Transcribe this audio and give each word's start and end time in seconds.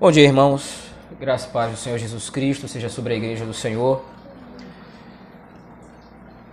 Bom 0.00 0.10
dia, 0.10 0.24
irmãos. 0.24 0.84
Graça 1.20 1.46
e 1.46 1.50
paz 1.50 1.72
do 1.72 1.76
Senhor 1.76 1.98
Jesus 1.98 2.30
Cristo 2.30 2.66
seja 2.66 2.88
sobre 2.88 3.12
a 3.12 3.16
igreja 3.18 3.44
do 3.44 3.52
Senhor. 3.52 4.02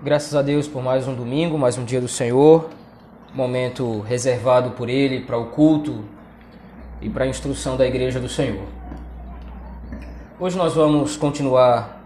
Graças 0.04 0.36
a 0.36 0.42
Deus 0.42 0.67
por 0.67 0.83
mais 0.83 1.08
um 1.08 1.16
domingo, 1.16 1.58
mais 1.58 1.78
um 1.78 1.86
dia 1.86 2.02
do 2.02 2.10
Senhor, 2.10 2.70
momento 3.33 4.02
reservado 4.02 4.72
por 4.72 4.90
Ele 4.90 5.22
para 5.22 5.38
o 5.38 5.46
culto 5.46 6.04
e 7.02 7.10
para 7.10 7.24
a 7.24 7.28
instrução 7.30 7.78
da 7.78 7.88
igreja 7.88 8.20
do 8.20 8.28
Senhor. 8.28 8.68
Hoje 10.38 10.57
nós 10.57 10.73
vamos 10.73 11.16
continuar 11.16 12.04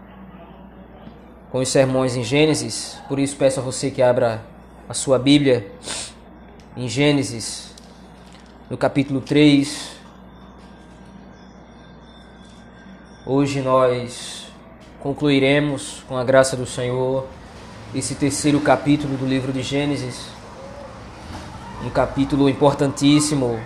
com 1.50 1.58
os 1.58 1.68
sermões 1.68 2.14
em 2.14 2.22
Gênesis, 2.22 3.00
por 3.08 3.18
isso 3.18 3.34
peço 3.34 3.58
a 3.58 3.62
você 3.64 3.90
que 3.90 4.00
abra 4.00 4.44
a 4.88 4.94
sua 4.94 5.18
Bíblia 5.18 5.72
em 6.76 6.86
Gênesis, 6.86 7.74
no 8.70 8.76
capítulo 8.76 9.20
3. 9.20 10.01
Hoje 13.24 13.60
nós 13.60 14.48
concluiremos, 14.98 16.02
com 16.08 16.16
a 16.16 16.24
graça 16.24 16.56
do 16.56 16.66
Senhor, 16.66 17.24
esse 17.94 18.16
terceiro 18.16 18.58
capítulo 18.58 19.16
do 19.16 19.24
livro 19.24 19.52
de 19.52 19.62
Gênesis. 19.62 20.26
Um 21.84 21.90
capítulo 21.90 22.48
importantíssimo 22.48 23.60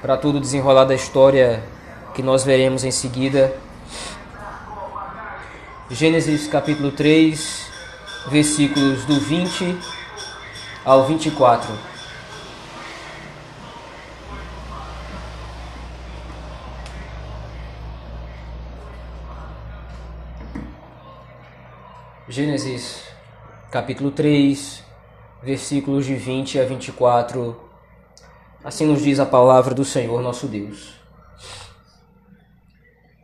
para 0.00 0.16
todo 0.16 0.36
o 0.36 0.40
desenrolar 0.40 0.86
da 0.86 0.94
história 0.94 1.62
que 2.14 2.22
nós 2.22 2.44
veremos 2.44 2.82
em 2.82 2.90
seguida. 2.90 3.54
Gênesis 5.90 6.48
capítulo 6.48 6.90
3, 6.90 7.70
versículos 8.30 9.04
do 9.04 9.20
20 9.20 9.76
ao 10.82 11.04
24. 11.04 11.93
Gênesis 22.34 23.04
capítulo 23.70 24.10
3, 24.10 24.82
versículos 25.40 26.04
de 26.04 26.16
20 26.16 26.58
a 26.58 26.64
24. 26.64 27.56
Assim 28.64 28.86
nos 28.86 29.04
diz 29.04 29.20
a 29.20 29.24
palavra 29.24 29.72
do 29.72 29.84
Senhor 29.84 30.20
nosso 30.20 30.48
Deus. 30.48 30.94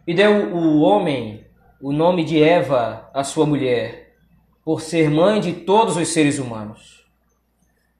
E 0.07 0.15
deu 0.15 0.55
o 0.55 0.83
homem 0.83 1.45
o 1.83 1.91
nome 1.93 2.23
de 2.23 2.41
Eva 2.41 3.11
à 3.13 3.25
sua 3.25 3.45
mulher, 3.45 4.15
por 4.65 4.81
ser 4.81 5.11
mãe 5.11 5.41
de 5.41 5.55
todos 5.55 5.97
os 5.97 6.07
seres 6.07 6.39
humanos. 6.39 7.05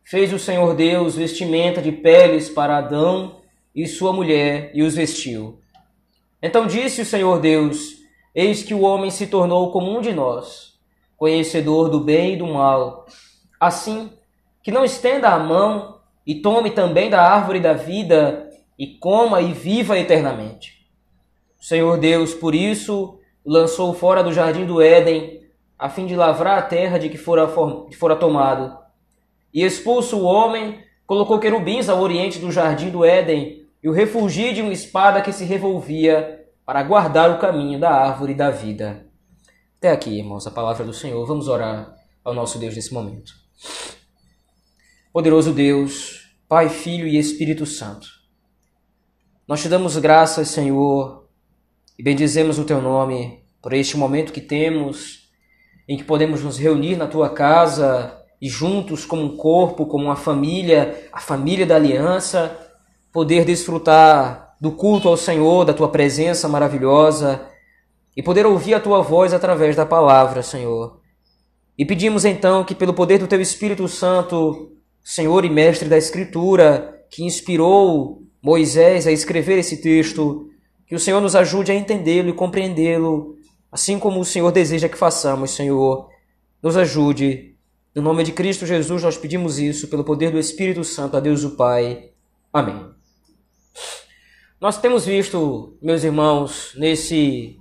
Fez 0.05 0.33
o 0.33 0.39
Senhor 0.39 0.77
Deus 0.77 1.17
vestimenta 1.17 1.83
de 1.83 1.91
peles 1.91 2.49
para 2.49 2.79
Adão 2.79 3.41
e 3.75 3.85
sua 3.89 4.13
mulher 4.13 4.71
e 4.73 4.85
os 4.85 4.95
vestiu. 4.95 5.59
Então 6.41 6.69
disse 6.69 7.03
o 7.03 7.05
Senhor 7.05 7.41
Deus: 7.41 7.97
Eis 8.33 8.63
que 8.63 8.75
o 8.75 8.83
homem 8.83 9.11
se 9.11 9.27
tornou 9.27 9.73
como 9.73 9.99
um 9.99 10.01
de 10.01 10.13
nós 10.13 10.70
conhecedor 11.21 11.91
do 11.91 12.01
bem 12.01 12.33
e 12.33 12.37
do 12.39 12.47
mal. 12.47 13.05
Assim, 13.61 14.11
que 14.63 14.73
não 14.73 14.83
estenda 14.83 15.29
a 15.29 15.39
mão 15.39 16.01
e 16.27 16.37
tome 16.37 16.71
também 16.71 17.11
da 17.11 17.21
árvore 17.21 17.61
da 17.61 17.75
vida 17.75 18.49
e 18.79 18.87
coma 18.87 19.43
e 19.43 19.53
viva 19.53 19.99
eternamente. 19.99 20.87
O 21.61 21.65
Senhor 21.65 21.99
Deus, 21.99 22.33
por 22.33 22.55
isso, 22.55 23.19
lançou 23.45 23.93
fora 23.93 24.25
do 24.25 24.33
jardim 24.33 24.65
do 24.65 24.81
Éden, 24.81 25.43
a 25.79 25.91
fim 25.91 26.07
de 26.07 26.17
lavrar 26.17 26.59
a 26.59 26.63
terra 26.63 26.99
de 26.99 27.11
que 27.11 27.19
fora, 27.19 27.47
que 27.91 27.97
fora 27.97 28.17
tomado. 28.17 28.79
E 29.53 29.63
expulso 29.63 30.21
o 30.21 30.25
homem, 30.25 30.83
colocou 31.07 31.39
querubins 31.39 31.91
ao 31.91 32.01
oriente 32.01 32.39
do 32.39 32.51
jardim 32.51 32.89
do 32.89 33.05
Éden 33.05 33.67
e 33.83 33.91
o 33.91 33.93
refugiu 33.93 34.55
de 34.55 34.63
uma 34.63 34.73
espada 34.73 35.21
que 35.21 35.35
se 35.35 35.45
revolvia 35.45 36.47
para 36.65 36.83
guardar 36.83 37.31
o 37.31 37.39
caminho 37.39 37.79
da 37.79 37.91
árvore 37.91 38.33
da 38.33 38.49
vida. 38.49 39.10
Até 39.81 39.93
aqui, 39.93 40.11
irmãos, 40.11 40.47
a 40.47 40.51
palavra 40.51 40.85
do 40.85 40.93
Senhor. 40.93 41.25
Vamos 41.25 41.49
orar 41.49 41.95
ao 42.23 42.35
nosso 42.35 42.59
Deus 42.59 42.77
nesse 42.77 42.93
momento. 42.93 43.33
Poderoso 45.11 45.55
Deus, 45.55 46.35
Pai, 46.47 46.69
Filho 46.69 47.09
e 47.09 47.17
Espírito 47.17 47.65
Santo, 47.65 48.07
nós 49.49 49.63
te 49.63 49.71
damos 49.71 49.97
graças, 49.97 50.49
Senhor, 50.49 51.27
e 51.99 52.03
bendizemos 52.03 52.59
o 52.59 52.65
teu 52.65 52.83
nome 52.83 53.43
por 53.63 53.73
este 53.73 53.97
momento 53.97 54.35
que 54.35 54.43
temos, 54.43 55.31
em 55.89 55.97
que 55.97 56.05
podemos 56.05 56.45
nos 56.45 56.59
reunir 56.59 56.97
na 56.97 57.07
tua 57.07 57.31
casa 57.31 58.23
e 58.39 58.51
juntos, 58.51 59.07
como 59.07 59.23
um 59.23 59.35
corpo, 59.35 59.87
como 59.87 60.05
uma 60.05 60.17
família, 60.17 61.09
a 61.11 61.21
família 61.21 61.65
da 61.65 61.77
aliança, 61.77 62.55
poder 63.11 63.47
desfrutar 63.47 64.57
do 64.61 64.73
culto 64.73 65.09
ao 65.09 65.17
Senhor, 65.17 65.65
da 65.65 65.73
tua 65.73 65.89
presença 65.89 66.47
maravilhosa 66.47 67.50
e 68.21 68.23
poder 68.23 68.45
ouvir 68.45 68.75
a 68.75 68.81
tua 68.81 69.01
voz 69.01 69.33
através 69.33 69.75
da 69.75 69.87
palavra, 69.87 70.43
Senhor. 70.43 71.01
E 71.79 71.87
pedimos 71.87 72.27
então 72.27 72.63
que, 72.63 72.75
pelo 72.75 72.93
poder 72.93 73.17
do 73.17 73.27
teu 73.27 73.41
Espírito 73.41 73.89
Santo, 73.89 74.73
Senhor 75.03 75.43
e 75.43 75.49
Mestre 75.49 75.89
da 75.89 75.97
Escritura, 75.97 77.03
que 77.11 77.25
inspirou 77.25 78.23
Moisés 78.43 79.07
a 79.07 79.11
escrever 79.11 79.57
esse 79.57 79.79
texto, 79.79 80.51
que 80.87 80.95
o 80.95 81.01
Senhor 81.01 81.19
nos 81.23 81.35
ajude 81.35 81.73
a 81.73 81.75
entendê-lo 81.75 82.29
e 82.29 82.35
compreendê-lo, 82.35 83.37
assim 83.73 83.99
como 83.99 84.21
o 84.21 84.25
Senhor 84.25 84.53
deseja 84.53 84.87
que 84.87 84.99
façamos, 84.99 85.53
Senhor. 85.53 86.07
Nos 86.63 86.77
ajude. 86.77 87.57
No 87.95 88.03
nome 88.03 88.23
de 88.23 88.33
Cristo 88.33 88.67
Jesus, 88.67 89.03
nós 89.03 89.17
pedimos 89.17 89.59
isso, 89.59 89.89
pelo 89.89 90.05
poder 90.05 90.31
do 90.31 90.39
Espírito 90.39 90.85
Santo, 90.85 91.17
a 91.17 91.21
Deus 91.21 91.43
o 91.43 91.57
Pai. 91.57 92.11
Amém. 92.53 92.85
Nós 94.61 94.79
temos 94.79 95.07
visto, 95.07 95.79
meus 95.81 96.05
irmãos, 96.05 96.75
nesse 96.77 97.60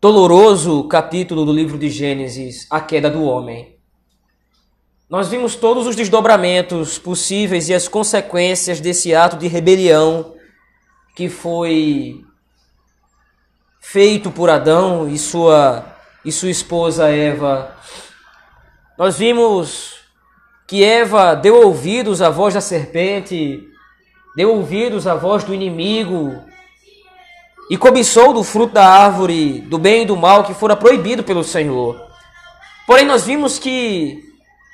doloroso 0.00 0.84
capítulo 0.84 1.44
do 1.44 1.52
livro 1.52 1.76
de 1.76 1.90
Gênesis, 1.90 2.68
a 2.70 2.80
queda 2.80 3.10
do 3.10 3.24
homem. 3.24 3.76
Nós 5.10 5.28
vimos 5.28 5.56
todos 5.56 5.88
os 5.88 5.96
desdobramentos 5.96 6.98
possíveis 6.98 7.68
e 7.68 7.74
as 7.74 7.88
consequências 7.88 8.78
desse 8.80 9.12
ato 9.12 9.36
de 9.36 9.48
rebelião 9.48 10.34
que 11.16 11.28
foi 11.28 12.24
feito 13.80 14.30
por 14.30 14.48
Adão 14.48 15.08
e 15.08 15.18
sua 15.18 15.96
e 16.24 16.30
sua 16.30 16.50
esposa 16.50 17.08
Eva. 17.08 17.74
Nós 18.96 19.18
vimos 19.18 19.96
que 20.68 20.84
Eva 20.84 21.34
deu 21.34 21.66
ouvidos 21.66 22.22
à 22.22 22.30
voz 22.30 22.54
da 22.54 22.60
serpente, 22.60 23.66
deu 24.36 24.54
ouvidos 24.54 25.08
à 25.08 25.14
voz 25.14 25.42
do 25.42 25.54
inimigo, 25.54 26.44
e 27.70 27.76
cobiçou 27.76 28.32
do 28.32 28.42
fruto 28.42 28.74
da 28.74 28.86
árvore 28.86 29.60
do 29.60 29.78
bem 29.78 30.02
e 30.02 30.06
do 30.06 30.16
mal 30.16 30.44
que 30.44 30.54
fora 30.54 30.74
proibido 30.74 31.22
pelo 31.22 31.44
Senhor. 31.44 32.00
Porém, 32.86 33.04
nós 33.04 33.24
vimos 33.24 33.58
que 33.58 34.22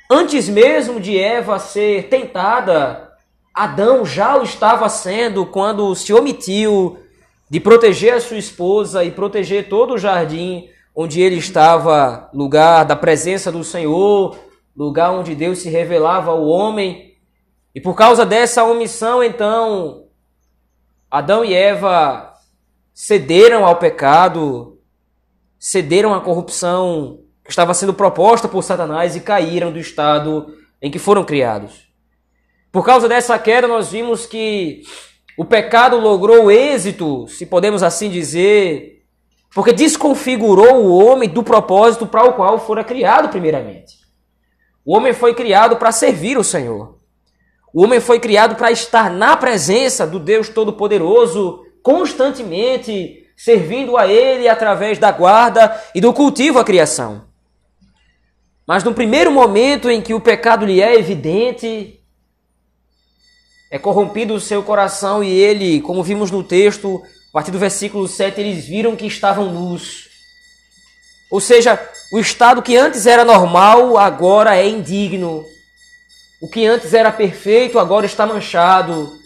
antes 0.09 0.47
mesmo 0.47 0.99
de 0.99 1.19
Eva 1.19 1.59
ser 1.59 2.07
tentada, 2.07 3.11
Adão 3.53 4.05
já 4.05 4.37
o 4.37 4.43
estava 4.43 4.87
sendo 4.87 5.45
quando 5.45 5.93
se 5.95 6.13
omitiu 6.13 6.97
de 7.49 7.59
proteger 7.59 8.13
a 8.13 8.21
sua 8.21 8.37
esposa 8.37 9.03
e 9.03 9.11
proteger 9.11 9.67
todo 9.67 9.93
o 9.93 9.97
jardim 9.97 10.69
onde 10.95 11.19
ele 11.21 11.35
estava, 11.35 12.29
lugar 12.33 12.85
da 12.85 12.95
presença 12.95 13.51
do 13.51 13.63
Senhor, 13.63 14.37
lugar 14.75 15.11
onde 15.11 15.35
Deus 15.35 15.59
se 15.59 15.69
revelava 15.69 16.31
ao 16.31 16.45
homem. 16.45 17.13
E 17.73 17.81
por 17.81 17.95
causa 17.95 18.25
dessa 18.25 18.63
omissão, 18.63 19.21
então, 19.21 20.05
Adão 21.11 21.43
e 21.43 21.53
Eva 21.53 22.34
cederam 22.95 23.65
ao 23.65 23.75
pecado, 23.75 24.79
cederam 25.59 26.13
à 26.13 26.21
corrupção 26.21 27.19
que 27.43 27.49
estava 27.49 27.73
sendo 27.73 27.93
proposta 27.93 28.47
por 28.47 28.63
Satanás 28.63 29.17
e 29.17 29.19
caíram 29.19 29.69
do 29.69 29.77
estado 29.77 30.55
em 30.81 30.89
que 30.89 30.97
foram 30.97 31.25
criados. 31.25 31.89
Por 32.71 32.85
causa 32.85 33.09
dessa 33.09 33.37
queda, 33.37 33.67
nós 33.67 33.91
vimos 33.91 34.25
que 34.25 34.83
o 35.37 35.43
pecado 35.43 35.99
logrou 35.99 36.49
êxito, 36.49 37.27
se 37.27 37.45
podemos 37.45 37.83
assim 37.83 38.09
dizer, 38.09 39.03
porque 39.53 39.73
desconfigurou 39.73 40.85
o 40.85 41.05
homem 41.05 41.27
do 41.27 41.43
propósito 41.43 42.07
para 42.07 42.23
o 42.23 42.33
qual 42.33 42.57
fora 42.59 42.83
criado 42.83 43.27
primeiramente. 43.27 43.97
O 44.85 44.95
homem 44.95 45.11
foi 45.13 45.33
criado 45.33 45.75
para 45.75 45.91
servir 45.91 46.37
o 46.37 46.43
Senhor. 46.43 46.97
O 47.73 47.83
homem 47.83 47.99
foi 47.99 48.19
criado 48.21 48.55
para 48.55 48.71
estar 48.71 49.11
na 49.11 49.35
presença 49.35 50.07
do 50.07 50.17
Deus 50.17 50.47
Todo-Poderoso 50.47 51.64
constantemente 51.85 53.27
servindo 53.37 53.95
a 53.95 54.07
Ele 54.07 54.49
através 54.49 54.97
da 54.97 55.11
guarda 55.11 55.79
e 55.93 56.01
do 56.01 56.11
cultivo 56.11 56.57
à 56.57 56.63
criação. 56.63 57.25
Mas 58.65 58.83
no 58.83 58.91
primeiro 58.91 59.31
momento 59.31 59.87
em 59.87 60.01
que 60.01 60.11
o 60.11 60.19
pecado 60.19 60.65
lhe 60.65 60.81
é 60.81 60.95
evidente, 60.95 61.99
é 63.69 63.77
corrompido 63.77 64.33
o 64.33 64.41
seu 64.41 64.63
coração 64.63 65.23
e 65.23 65.29
ele, 65.29 65.79
como 65.79 66.01
vimos 66.01 66.31
no 66.31 66.43
texto, 66.43 67.03
a 67.29 67.33
partir 67.33 67.51
do 67.51 67.59
versículo 67.59 68.07
7, 68.07 68.41
eles 68.41 68.65
viram 68.65 68.95
que 68.95 69.05
estavam 69.05 69.53
nus. 69.53 70.09
Ou 71.29 71.39
seja, 71.39 71.79
o 72.11 72.17
estado 72.17 72.63
que 72.63 72.75
antes 72.75 73.05
era 73.05 73.23
normal, 73.23 73.95
agora 73.95 74.55
é 74.55 74.67
indigno. 74.67 75.45
O 76.41 76.47
que 76.47 76.65
antes 76.65 76.95
era 76.95 77.11
perfeito, 77.11 77.77
agora 77.77 78.07
está 78.07 78.25
manchado. 78.25 79.23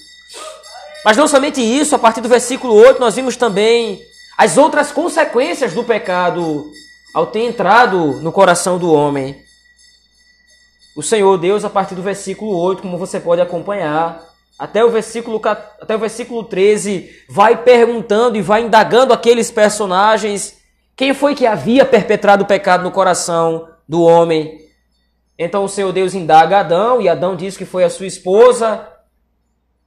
Mas 1.04 1.16
não 1.16 1.28
somente 1.28 1.62
isso, 1.62 1.96
a 1.96 2.00
partir 2.00 2.22
do 2.22 2.30
versículo 2.30 2.74
8 2.74 3.00
nós 3.00 3.16
vimos 3.16 3.36
também 3.36 4.02
as 4.38 4.58
outras 4.58 4.92
consequências 4.92 5.74
do 5.74 5.84
pecado 5.84 6.72
ao 7.14 7.28
ter 7.28 7.42
entrado 7.46 8.22
no 8.22 8.32
coração 8.32 8.78
do 8.78 8.94
homem. 8.94 9.42
O 10.96 11.04
Senhor 11.04 11.38
Deus, 11.38 11.64
a 11.64 11.70
partir 11.70 11.96
do 11.96 12.02
versículo 12.02 12.58
8, 12.58 12.82
como 12.82 12.98
você 12.98 13.20
pode 13.20 13.42
acompanhar, 13.42 14.22
até 14.58 14.84
o 14.84 14.90
versículo, 14.90 15.42
até 15.46 15.96
o 15.96 16.00
versículo 16.00 16.44
13, 16.44 17.10
vai 17.30 17.64
perguntando 17.64 18.38
e 18.38 18.42
vai 18.42 18.64
indagando 18.64 19.14
aqueles 19.14 19.50
personagens 19.50 20.58
quem 20.98 21.14
foi 21.14 21.34
que 21.34 21.46
havia 21.46 21.86
perpetrado 21.86 22.44
o 22.44 22.48
pecado 22.48 22.84
no 22.84 22.92
coração 22.92 23.70
do 23.88 24.02
homem. 24.02 24.60
Então 25.38 25.64
o 25.64 25.70
Senhor 25.70 25.94
Deus 25.94 26.14
indaga 26.14 26.60
Adão, 26.60 27.00
e 27.00 27.08
Adão 27.08 27.38
diz 27.38 27.56
que 27.56 27.64
foi 27.64 27.86
a 27.86 27.90
sua 27.90 28.06
esposa, 28.06 28.86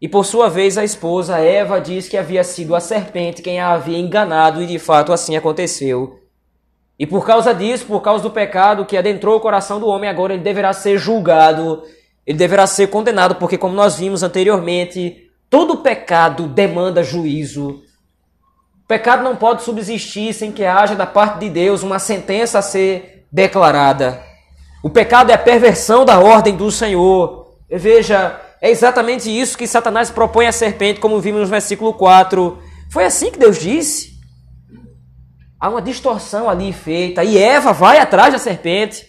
e 0.02 0.08
por 0.08 0.26
sua 0.26 0.50
vez 0.50 0.76
a 0.76 0.82
esposa 0.82 1.38
Eva 1.38 1.80
diz 1.80 2.08
que 2.08 2.16
havia 2.16 2.42
sido 2.42 2.74
a 2.74 2.80
serpente 2.80 3.40
quem 3.40 3.60
a 3.60 3.70
havia 3.70 3.96
enganado, 3.96 4.60
e 4.60 4.66
de 4.66 4.76
fato 4.76 5.12
assim 5.12 5.36
aconteceu. 5.36 6.18
E 6.98 7.06
por 7.06 7.24
causa 7.24 7.54
disso, 7.54 7.86
por 7.86 8.00
causa 8.00 8.24
do 8.24 8.30
pecado 8.32 8.84
que 8.84 8.96
adentrou 8.96 9.36
o 9.36 9.40
coração 9.40 9.78
do 9.78 9.86
homem, 9.86 10.10
agora 10.10 10.34
ele 10.34 10.42
deverá 10.42 10.72
ser 10.72 10.98
julgado, 10.98 11.84
ele 12.26 12.36
deverá 12.36 12.66
ser 12.66 12.88
condenado, 12.88 13.36
porque, 13.36 13.56
como 13.56 13.76
nós 13.76 13.96
vimos 13.96 14.24
anteriormente, 14.24 15.30
todo 15.48 15.76
pecado 15.76 16.48
demanda 16.48 17.04
juízo. 17.04 17.80
O 18.84 18.88
pecado 18.88 19.22
não 19.22 19.36
pode 19.36 19.62
subsistir 19.62 20.34
sem 20.34 20.50
que 20.50 20.64
haja 20.64 20.96
da 20.96 21.06
parte 21.06 21.38
de 21.38 21.48
Deus 21.48 21.84
uma 21.84 22.00
sentença 22.00 22.58
a 22.58 22.62
ser 22.62 23.24
declarada. 23.30 24.20
O 24.82 24.90
pecado 24.90 25.30
é 25.30 25.34
a 25.34 25.38
perversão 25.38 26.04
da 26.04 26.18
ordem 26.18 26.56
do 26.56 26.72
Senhor. 26.72 27.52
Veja, 27.70 28.40
é 28.62 28.70
exatamente 28.70 29.28
isso 29.28 29.58
que 29.58 29.66
Satanás 29.66 30.08
propõe 30.08 30.46
à 30.46 30.52
serpente, 30.52 31.00
como 31.00 31.20
vimos 31.20 31.40
no 31.40 31.46
versículo 31.48 31.92
4. 31.94 32.62
Foi 32.92 33.04
assim 33.04 33.32
que 33.32 33.38
Deus 33.38 33.58
disse. 33.58 34.12
Há 35.58 35.68
uma 35.68 35.82
distorção 35.82 36.48
ali 36.48 36.72
feita. 36.72 37.24
E 37.24 37.36
Eva 37.36 37.72
vai 37.72 37.98
atrás 37.98 38.32
da 38.32 38.38
serpente. 38.38 39.04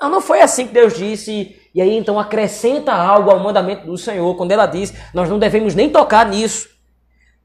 Não, 0.00 0.08
não 0.08 0.20
foi 0.22 0.40
assim 0.40 0.66
que 0.66 0.72
Deus 0.72 0.96
disse. 0.96 1.54
E 1.74 1.82
aí 1.82 1.94
então 1.94 2.18
acrescenta 2.18 2.94
algo 2.94 3.30
ao 3.30 3.40
mandamento 3.40 3.84
do 3.84 3.98
Senhor, 3.98 4.34
quando 4.36 4.52
ela 4.52 4.64
diz: 4.64 4.94
Nós 5.12 5.28
não 5.28 5.38
devemos 5.38 5.74
nem 5.74 5.90
tocar 5.90 6.26
nisso. 6.26 6.70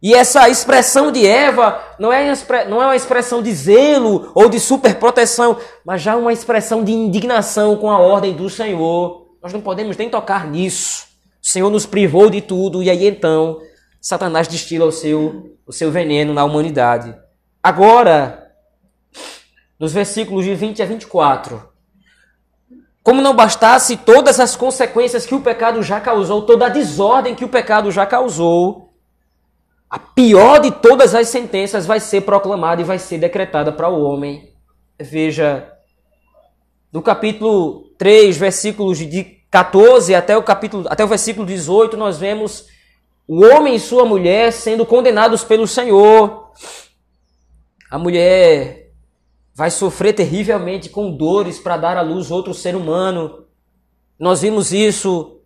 E 0.01 0.13
essa 0.13 0.47
expressão 0.47 1.11
de 1.11 1.27
Eva 1.27 1.77
não 1.99 2.13
é, 2.13 2.33
não 2.69 2.81
é 2.81 2.85
uma 2.85 2.95
expressão 2.95 3.43
de 3.43 3.51
zelo 3.53 4.31
ou 4.33 4.47
de 4.47 4.61
superproteção, 4.61 5.57
mas 5.85 6.01
já 6.01 6.15
uma 6.15 6.31
expressão 6.31 6.85
de 6.85 6.93
indignação 6.93 7.75
com 7.75 7.91
a 7.91 7.99
ordem 7.99 8.33
do 8.33 8.49
Senhor. 8.49 9.27
Nós 9.43 9.51
não 9.51 9.59
podemos 9.59 9.97
nem 9.97 10.09
tocar 10.09 10.47
nisso. 10.47 11.08
Senhor 11.49 11.71
nos 11.71 11.87
privou 11.87 12.29
de 12.29 12.41
tudo, 12.41 12.83
e 12.83 12.91
aí 12.91 13.07
então 13.07 13.59
Satanás 13.99 14.47
destila 14.47 14.85
o 14.85 14.91
seu, 14.91 15.57
o 15.65 15.73
seu 15.73 15.89
veneno 15.89 16.31
na 16.31 16.43
humanidade. 16.43 17.15
Agora, 17.63 18.51
nos 19.79 19.91
versículos 19.91 20.45
de 20.45 20.53
20 20.53 20.83
a 20.83 20.85
24. 20.85 21.67
Como 23.01 23.19
não 23.19 23.35
bastasse 23.35 23.97
todas 23.97 24.39
as 24.39 24.55
consequências 24.55 25.25
que 25.25 25.33
o 25.33 25.41
pecado 25.41 25.81
já 25.81 25.99
causou, 25.99 26.43
toda 26.43 26.67
a 26.67 26.69
desordem 26.69 27.33
que 27.33 27.45
o 27.45 27.49
pecado 27.49 27.91
já 27.91 28.05
causou, 28.05 28.93
a 29.89 29.97
pior 29.97 30.59
de 30.59 30.69
todas 30.69 31.15
as 31.15 31.29
sentenças 31.29 31.87
vai 31.87 31.99
ser 31.99 32.21
proclamada 32.21 32.79
e 32.79 32.85
vai 32.85 32.99
ser 32.99 33.17
decretada 33.17 33.71
para 33.71 33.89
o 33.89 34.03
homem. 34.03 34.53
Veja, 34.99 35.67
no 36.93 37.01
capítulo 37.01 37.89
3, 37.97 38.37
versículos 38.37 38.99
de 38.99 39.38
14 39.51 40.13
até 40.13 40.37
o 40.37 40.43
capítulo 40.43 40.85
até 40.89 41.03
o 41.03 41.07
versículo 41.07 41.45
18, 41.45 41.97
nós 41.97 42.17
vemos 42.17 42.67
o 43.27 43.43
homem 43.43 43.75
e 43.75 43.79
sua 43.79 44.05
mulher 44.05 44.51
sendo 44.51 44.85
condenados 44.85 45.43
pelo 45.43 45.67
Senhor. 45.67 46.51
A 47.89 47.97
mulher 47.97 48.91
vai 49.53 49.69
sofrer 49.69 50.13
terrivelmente 50.13 50.89
com 50.89 51.11
dores 51.11 51.59
para 51.59 51.77
dar 51.77 51.97
à 51.97 52.01
luz 52.01 52.31
outro 52.31 52.53
ser 52.53 52.75
humano. 52.75 53.45
Nós 54.17 54.41
vimos 54.41 54.71
isso. 54.71 55.41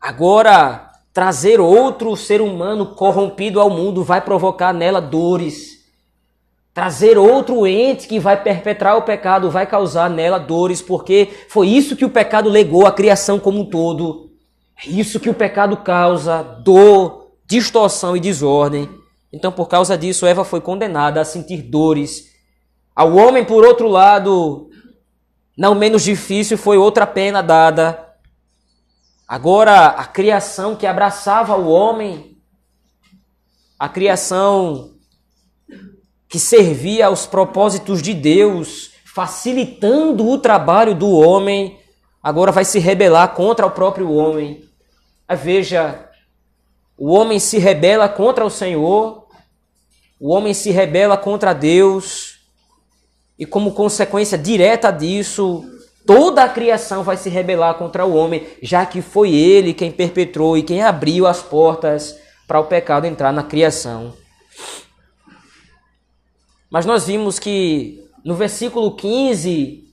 Agora, 0.00 0.90
trazer 1.12 1.60
outro 1.60 2.16
ser 2.16 2.40
humano 2.40 2.94
corrompido 2.94 3.60
ao 3.60 3.70
mundo 3.70 4.04
vai 4.04 4.20
provocar 4.20 4.72
nela 4.72 5.00
dores. 5.00 5.75
Trazer 6.76 7.16
outro 7.16 7.66
ente 7.66 8.06
que 8.06 8.20
vai 8.20 8.42
perpetrar 8.42 8.98
o 8.98 9.02
pecado 9.02 9.50
vai 9.50 9.66
causar 9.66 10.10
nela 10.10 10.36
dores, 10.38 10.82
porque 10.82 11.30
foi 11.48 11.68
isso 11.68 11.96
que 11.96 12.04
o 12.04 12.10
pecado 12.10 12.50
legou 12.50 12.86
à 12.86 12.92
criação 12.92 13.38
como 13.38 13.60
um 13.60 13.64
todo. 13.64 14.30
É 14.84 14.90
isso 14.90 15.18
que 15.18 15.30
o 15.30 15.32
pecado 15.32 15.78
causa: 15.78 16.42
dor, 16.42 17.30
distorção 17.46 18.14
e 18.14 18.20
desordem. 18.20 18.90
Então, 19.32 19.50
por 19.50 19.70
causa 19.70 19.96
disso, 19.96 20.26
Eva 20.26 20.44
foi 20.44 20.60
condenada 20.60 21.18
a 21.18 21.24
sentir 21.24 21.62
dores 21.62 22.26
ao 22.94 23.16
homem, 23.16 23.42
por 23.42 23.64
outro 23.64 23.88
lado, 23.88 24.68
não 25.56 25.74
menos 25.74 26.02
difícil 26.02 26.58
foi 26.58 26.76
outra 26.76 27.06
pena 27.06 27.42
dada. 27.42 28.06
Agora, 29.26 29.86
a 29.86 30.04
criação 30.04 30.76
que 30.76 30.86
abraçava 30.86 31.56
o 31.56 31.70
homem, 31.70 32.36
a 33.78 33.88
criação 33.88 34.95
que 36.28 36.38
servia 36.38 37.06
aos 37.06 37.26
propósitos 37.26 38.02
de 38.02 38.12
Deus, 38.12 38.90
facilitando 39.04 40.28
o 40.28 40.38
trabalho 40.38 40.94
do 40.94 41.10
homem, 41.10 41.78
agora 42.22 42.52
vai 42.52 42.64
se 42.64 42.78
rebelar 42.78 43.34
contra 43.34 43.66
o 43.66 43.70
próprio 43.70 44.12
homem. 44.12 44.64
Veja, 45.38 46.08
o 46.98 47.12
homem 47.12 47.38
se 47.38 47.58
rebela 47.58 48.08
contra 48.08 48.44
o 48.44 48.50
Senhor, 48.50 49.26
o 50.18 50.32
homem 50.32 50.54
se 50.54 50.70
rebela 50.70 51.16
contra 51.16 51.52
Deus, 51.52 52.40
e 53.38 53.44
como 53.44 53.72
consequência 53.72 54.38
direta 54.38 54.90
disso, 54.90 55.64
toda 56.06 56.42
a 56.42 56.48
criação 56.48 57.02
vai 57.02 57.16
se 57.16 57.28
rebelar 57.28 57.74
contra 57.74 58.06
o 58.06 58.14
homem, 58.14 58.46
já 58.62 58.86
que 58.86 59.02
foi 59.02 59.34
ele 59.34 59.74
quem 59.74 59.90
perpetrou 59.90 60.56
e 60.56 60.62
quem 60.62 60.82
abriu 60.82 61.26
as 61.26 61.42
portas 61.42 62.16
para 62.46 62.60
o 62.60 62.64
pecado 62.64 63.06
entrar 63.06 63.32
na 63.32 63.42
criação. 63.42 64.14
Mas 66.70 66.84
nós 66.84 67.06
vimos 67.06 67.38
que 67.38 68.04
no 68.24 68.34
versículo 68.34 68.96
15, 68.96 69.84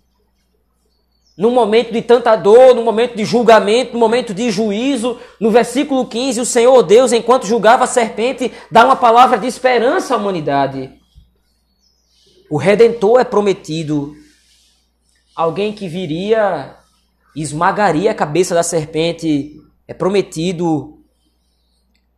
no 1.37 1.49
momento 1.51 1.91
de 1.91 2.01
tanta 2.01 2.35
dor, 2.35 2.75
no 2.75 2.83
momento 2.83 3.15
de 3.15 3.25
julgamento, 3.25 3.93
no 3.93 3.99
momento 3.99 4.33
de 4.33 4.51
juízo, 4.51 5.19
no 5.39 5.49
versículo 5.49 6.05
15, 6.05 6.41
o 6.41 6.45
Senhor 6.45 6.81
Deus, 6.83 7.11
enquanto 7.11 7.47
julgava 7.47 7.85
a 7.85 7.87
serpente, 7.87 8.51
dá 8.69 8.85
uma 8.85 8.95
palavra 8.95 9.37
de 9.37 9.47
esperança 9.47 10.13
à 10.13 10.17
humanidade. 10.17 10.91
O 12.49 12.57
redentor 12.57 13.19
é 13.19 13.23
prometido. 13.23 14.15
Alguém 15.35 15.73
que 15.73 15.87
viria 15.87 16.75
e 17.35 17.41
esmagaria 17.41 18.11
a 18.11 18.15
cabeça 18.15 18.53
da 18.53 18.61
serpente 18.61 19.59
é 19.87 19.93
prometido. 19.93 20.99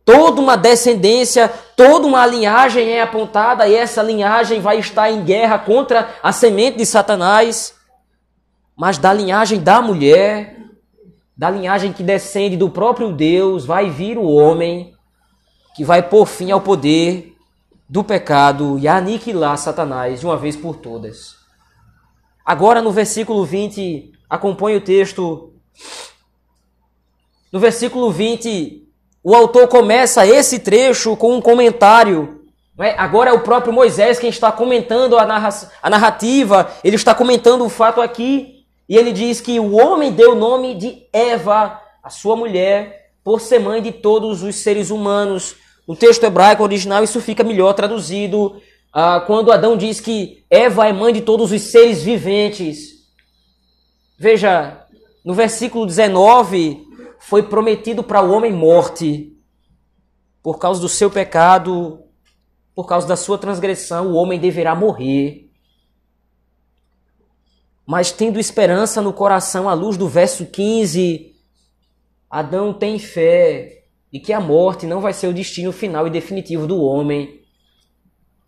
Toda 0.04 0.40
uma 0.40 0.56
descendência, 0.56 1.50
toda 1.76 2.06
uma 2.06 2.26
linhagem 2.26 2.88
é 2.88 3.02
apontada 3.02 3.68
e 3.68 3.74
essa 3.74 4.02
linhagem 4.02 4.60
vai 4.60 4.78
estar 4.78 5.10
em 5.10 5.22
guerra 5.22 5.58
contra 5.58 6.14
a 6.22 6.32
semente 6.32 6.78
de 6.78 6.86
Satanás. 6.86 7.76
Mas 8.74 8.96
da 8.96 9.12
linhagem 9.12 9.60
da 9.60 9.82
mulher, 9.82 10.56
da 11.36 11.50
linhagem 11.50 11.92
que 11.92 12.02
descende 12.02 12.56
do 12.56 12.70
próprio 12.70 13.12
Deus, 13.12 13.66
vai 13.66 13.90
vir 13.90 14.16
o 14.16 14.24
homem 14.24 14.94
que 15.74 15.84
vai 15.84 16.02
pôr 16.02 16.24
fim 16.24 16.50
ao 16.50 16.60
poder 16.60 17.34
do 17.88 18.02
pecado 18.02 18.78
e 18.78 18.88
aniquilar 18.88 19.56
Satanás 19.58 20.20
de 20.20 20.26
uma 20.26 20.36
vez 20.36 20.56
por 20.56 20.76
todas. 20.76 21.36
Agora 22.44 22.80
no 22.80 22.90
versículo 22.90 23.44
20, 23.44 24.12
acompanhe 24.30 24.78
o 24.78 24.80
texto. 24.80 25.52
No 27.52 27.60
versículo 27.60 28.10
20, 28.10 28.85
o 29.26 29.34
autor 29.34 29.66
começa 29.66 30.24
esse 30.24 30.60
trecho 30.60 31.16
com 31.16 31.34
um 31.34 31.40
comentário. 31.40 32.42
É? 32.78 32.90
Agora 32.96 33.30
é 33.30 33.32
o 33.32 33.40
próprio 33.40 33.72
Moisés 33.72 34.20
quem 34.20 34.30
está 34.30 34.52
comentando 34.52 35.18
a, 35.18 35.26
narra 35.26 35.48
a 35.82 35.90
narrativa, 35.90 36.70
ele 36.84 36.94
está 36.94 37.12
comentando 37.12 37.64
o 37.64 37.68
fato 37.68 38.00
aqui, 38.00 38.64
e 38.88 38.96
ele 38.96 39.10
diz 39.10 39.40
que 39.40 39.58
o 39.58 39.74
homem 39.74 40.12
deu 40.12 40.34
o 40.34 40.36
nome 40.36 40.76
de 40.76 41.08
Eva, 41.12 41.80
a 42.04 42.08
sua 42.08 42.36
mulher, 42.36 43.10
por 43.24 43.40
ser 43.40 43.58
mãe 43.58 43.82
de 43.82 43.90
todos 43.90 44.44
os 44.44 44.54
seres 44.54 44.90
humanos. 44.90 45.56
No 45.88 45.96
texto 45.96 46.22
hebraico 46.22 46.62
original, 46.62 47.02
isso 47.02 47.20
fica 47.20 47.42
melhor 47.42 47.72
traduzido 47.72 48.62
ah, 48.92 49.24
quando 49.26 49.50
Adão 49.50 49.76
diz 49.76 49.98
que 49.98 50.44
Eva 50.48 50.86
é 50.86 50.92
mãe 50.92 51.12
de 51.12 51.22
todos 51.22 51.50
os 51.50 51.62
seres 51.62 52.00
viventes. 52.00 52.90
Veja, 54.16 54.86
no 55.24 55.34
versículo 55.34 55.84
19, 55.84 56.85
foi 57.26 57.42
prometido 57.42 58.04
para 58.04 58.22
o 58.22 58.30
homem 58.30 58.52
morte. 58.52 59.36
Por 60.40 60.60
causa 60.60 60.80
do 60.80 60.88
seu 60.88 61.10
pecado, 61.10 62.04
por 62.72 62.86
causa 62.86 63.04
da 63.08 63.16
sua 63.16 63.36
transgressão, 63.36 64.12
o 64.12 64.14
homem 64.14 64.38
deverá 64.38 64.76
morrer. 64.76 65.50
Mas 67.84 68.12
tendo 68.12 68.38
esperança 68.38 69.02
no 69.02 69.12
coração 69.12 69.68
à 69.68 69.74
luz 69.74 69.96
do 69.96 70.08
verso 70.08 70.46
15, 70.46 71.34
Adão 72.30 72.72
tem 72.72 72.96
fé 72.96 73.86
e 74.12 74.20
que 74.20 74.32
a 74.32 74.40
morte 74.40 74.86
não 74.86 75.00
vai 75.00 75.12
ser 75.12 75.26
o 75.26 75.34
destino 75.34 75.72
final 75.72 76.06
e 76.06 76.10
definitivo 76.10 76.64
do 76.64 76.80
homem. 76.80 77.40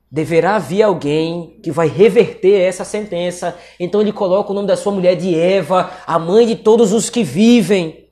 Deverá 0.08 0.56
vir 0.61 0.85
alguém 0.85 1.58
que 1.64 1.73
vai 1.73 1.88
reverter 1.88 2.61
essa 2.61 2.85
sentença. 2.85 3.58
Então 3.80 4.00
ele 4.00 4.12
coloca 4.12 4.52
o 4.52 4.54
nome 4.54 4.68
da 4.68 4.76
sua 4.76 4.92
mulher 4.92 5.16
de 5.16 5.35
Eva, 5.35 5.90
a 6.06 6.16
mãe 6.16 6.47
de 6.47 6.54
todos 6.54 6.92
os 6.92 7.11
que 7.11 7.25
vivem. 7.25 8.07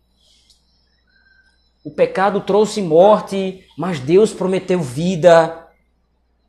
O 1.86 1.90
pecado 1.92 2.40
trouxe 2.40 2.82
morte, 2.82 3.64
mas 3.78 4.00
Deus 4.00 4.34
prometeu 4.34 4.80
vida. 4.80 5.68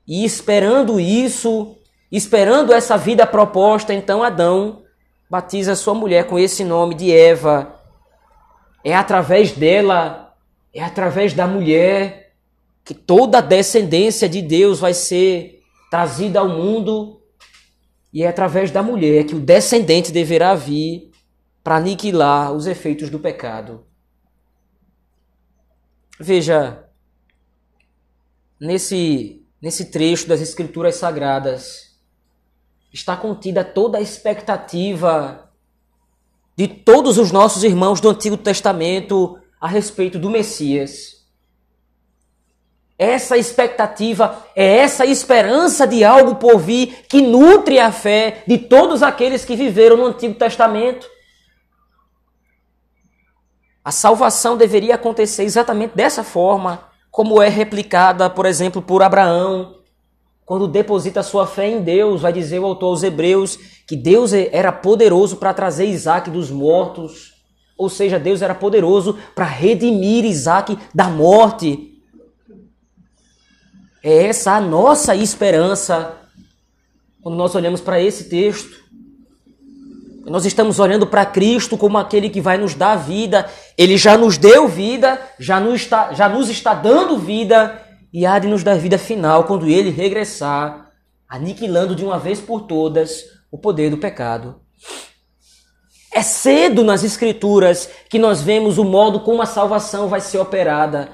E 0.08 0.26
esperando 0.26 1.00
isso, 1.00 1.76
esperando 2.12 2.74
essa 2.74 2.98
vida 2.98 3.24
proposta, 3.28 3.94
então 3.94 4.24
Adão 4.24 4.82
batiza 5.30 5.76
sua 5.76 5.94
mulher 5.94 6.26
com 6.26 6.40
esse 6.40 6.64
nome 6.64 6.96
de 6.96 7.16
Eva. 7.16 7.80
É 8.84 8.96
através 8.96 9.52
dela, 9.52 10.34
é 10.74 10.84
através 10.84 11.34
da 11.34 11.46
mulher 11.46 12.34
que 12.84 12.96
toda 12.96 13.38
a 13.38 13.42
descendência 13.42 14.28
de 14.28 14.42
Deus 14.42 14.80
vai 14.80 14.96
ser 14.96 15.62
trazida 15.92 16.40
ao 16.40 16.50
mundo. 16.50 17.22
E 18.12 18.24
é 18.24 18.28
através 18.28 18.72
da 18.72 18.82
mulher 18.82 19.24
que 19.26 19.36
o 19.36 19.40
descendente 19.40 20.12
deverá 20.12 20.56
vir 20.56 21.12
para 21.64 21.76
aniquilar 21.76 22.54
os 22.54 22.66
efeitos 22.66 23.12
do 23.12 23.20
pecado. 23.20 23.87
Veja, 26.20 26.84
nesse, 28.60 29.46
nesse 29.62 29.86
trecho 29.86 30.28
das 30.28 30.42
Escrituras 30.42 30.96
Sagradas, 30.96 31.96
está 32.92 33.16
contida 33.16 33.64
toda 33.64 34.00
a 34.00 34.02
expectativa 34.02 35.52
de 36.56 36.68
todos 36.68 37.20
os 37.20 37.32
nossos 37.32 37.64
irmãos 37.64 38.02
do 38.02 38.10
Antigo 38.10 38.36
Testamento 38.36 39.40
a 39.62 39.68
respeito 39.68 40.18
do 40.18 40.30
Messias. 40.30 41.18
Essa 42.98 43.38
expectativa 43.38 44.44
é 44.56 44.78
essa 44.78 45.06
esperança 45.06 45.86
de 45.86 46.04
algo 46.04 46.36
por 46.36 46.58
vir 46.58 47.06
que 47.08 47.22
nutre 47.22 47.78
a 47.78 47.92
fé 47.92 48.44
de 48.48 48.58
todos 48.58 49.04
aqueles 49.04 49.46
que 49.46 49.56
viveram 49.56 49.98
no 49.98 50.08
Antigo 50.08 50.34
Testamento. 50.34 51.08
A 53.88 53.92
salvação 53.94 54.58
deveria 54.58 54.96
acontecer 54.96 55.44
exatamente 55.44 55.96
dessa 55.96 56.22
forma, 56.22 56.90
como 57.10 57.42
é 57.42 57.48
replicada, 57.48 58.30
por 58.30 58.46
exemplo, 58.46 58.82
por 58.82 59.02
Abraão, 59.02 59.78
quando 60.46 60.68
deposita 60.68 61.24
sua 61.24 61.48
fé 61.48 61.70
em 61.70 61.82
Deus, 61.82 62.24
vai 62.24 62.34
dizer 62.34 62.60
o 62.60 62.66
autor 62.66 62.88
aos 62.88 63.02
Hebreus 63.02 63.58
que 63.88 63.96
Deus 63.96 64.34
era 64.34 64.74
poderoso 64.74 65.38
para 65.38 65.54
trazer 65.54 65.86
Isaac 65.86 66.30
dos 66.30 66.52
mortos. 66.52 67.36
Ou 67.78 67.88
seja, 67.88 68.20
Deus 68.20 68.42
era 68.42 68.54
poderoso 68.54 69.18
para 69.34 69.46
redimir 69.46 70.26
Isaac 70.26 70.78
da 70.94 71.08
morte. 71.08 71.98
É 74.04 74.26
essa 74.26 74.52
a 74.52 74.60
nossa 74.60 75.16
esperança 75.16 76.18
quando 77.22 77.38
nós 77.38 77.56
olhamos 77.56 77.80
para 77.80 78.02
esse 78.02 78.26
texto. 78.28 78.84
Nós 80.30 80.46
estamos 80.46 80.78
olhando 80.78 81.08
para 81.08 81.26
Cristo 81.26 81.78
como 81.78 81.98
aquele 81.98 82.30
que 82.30 82.42
vai 82.42 82.58
nos 82.58 82.76
dar 82.76 82.98
vida. 82.98 83.50
Ele 83.78 83.98
já 83.98 84.18
nos 84.18 84.38
deu 84.38 84.68
vida, 84.68 85.20
já 85.40 85.58
nos 85.58 85.82
está, 85.82 86.14
já 86.14 86.28
nos 86.28 86.50
está 86.50 86.74
dando 86.74 87.18
vida 87.18 87.82
e 88.12 88.26
há 88.26 88.38
de 88.38 88.48
nos 88.48 88.62
dar 88.62 88.78
vida 88.78 88.98
final 88.98 89.46
quando 89.46 89.68
ele 89.68 89.90
regressar, 89.90 90.92
aniquilando 91.30 91.96
de 91.96 92.04
uma 92.04 92.20
vez 92.20 92.42
por 92.42 92.62
todas 92.62 93.24
o 93.50 93.58
poder 93.58 93.90
do 93.90 93.98
pecado. 93.98 94.60
É 96.14 96.22
cedo 96.22 96.84
nas 96.84 97.04
Escrituras 97.04 97.90
que 98.10 98.20
nós 98.20 98.42
vemos 98.42 98.78
o 98.78 98.84
modo 98.84 99.22
como 99.22 99.42
a 99.42 99.46
salvação 99.46 100.10
vai 100.10 100.20
ser 100.20 100.40
operada. 100.40 101.10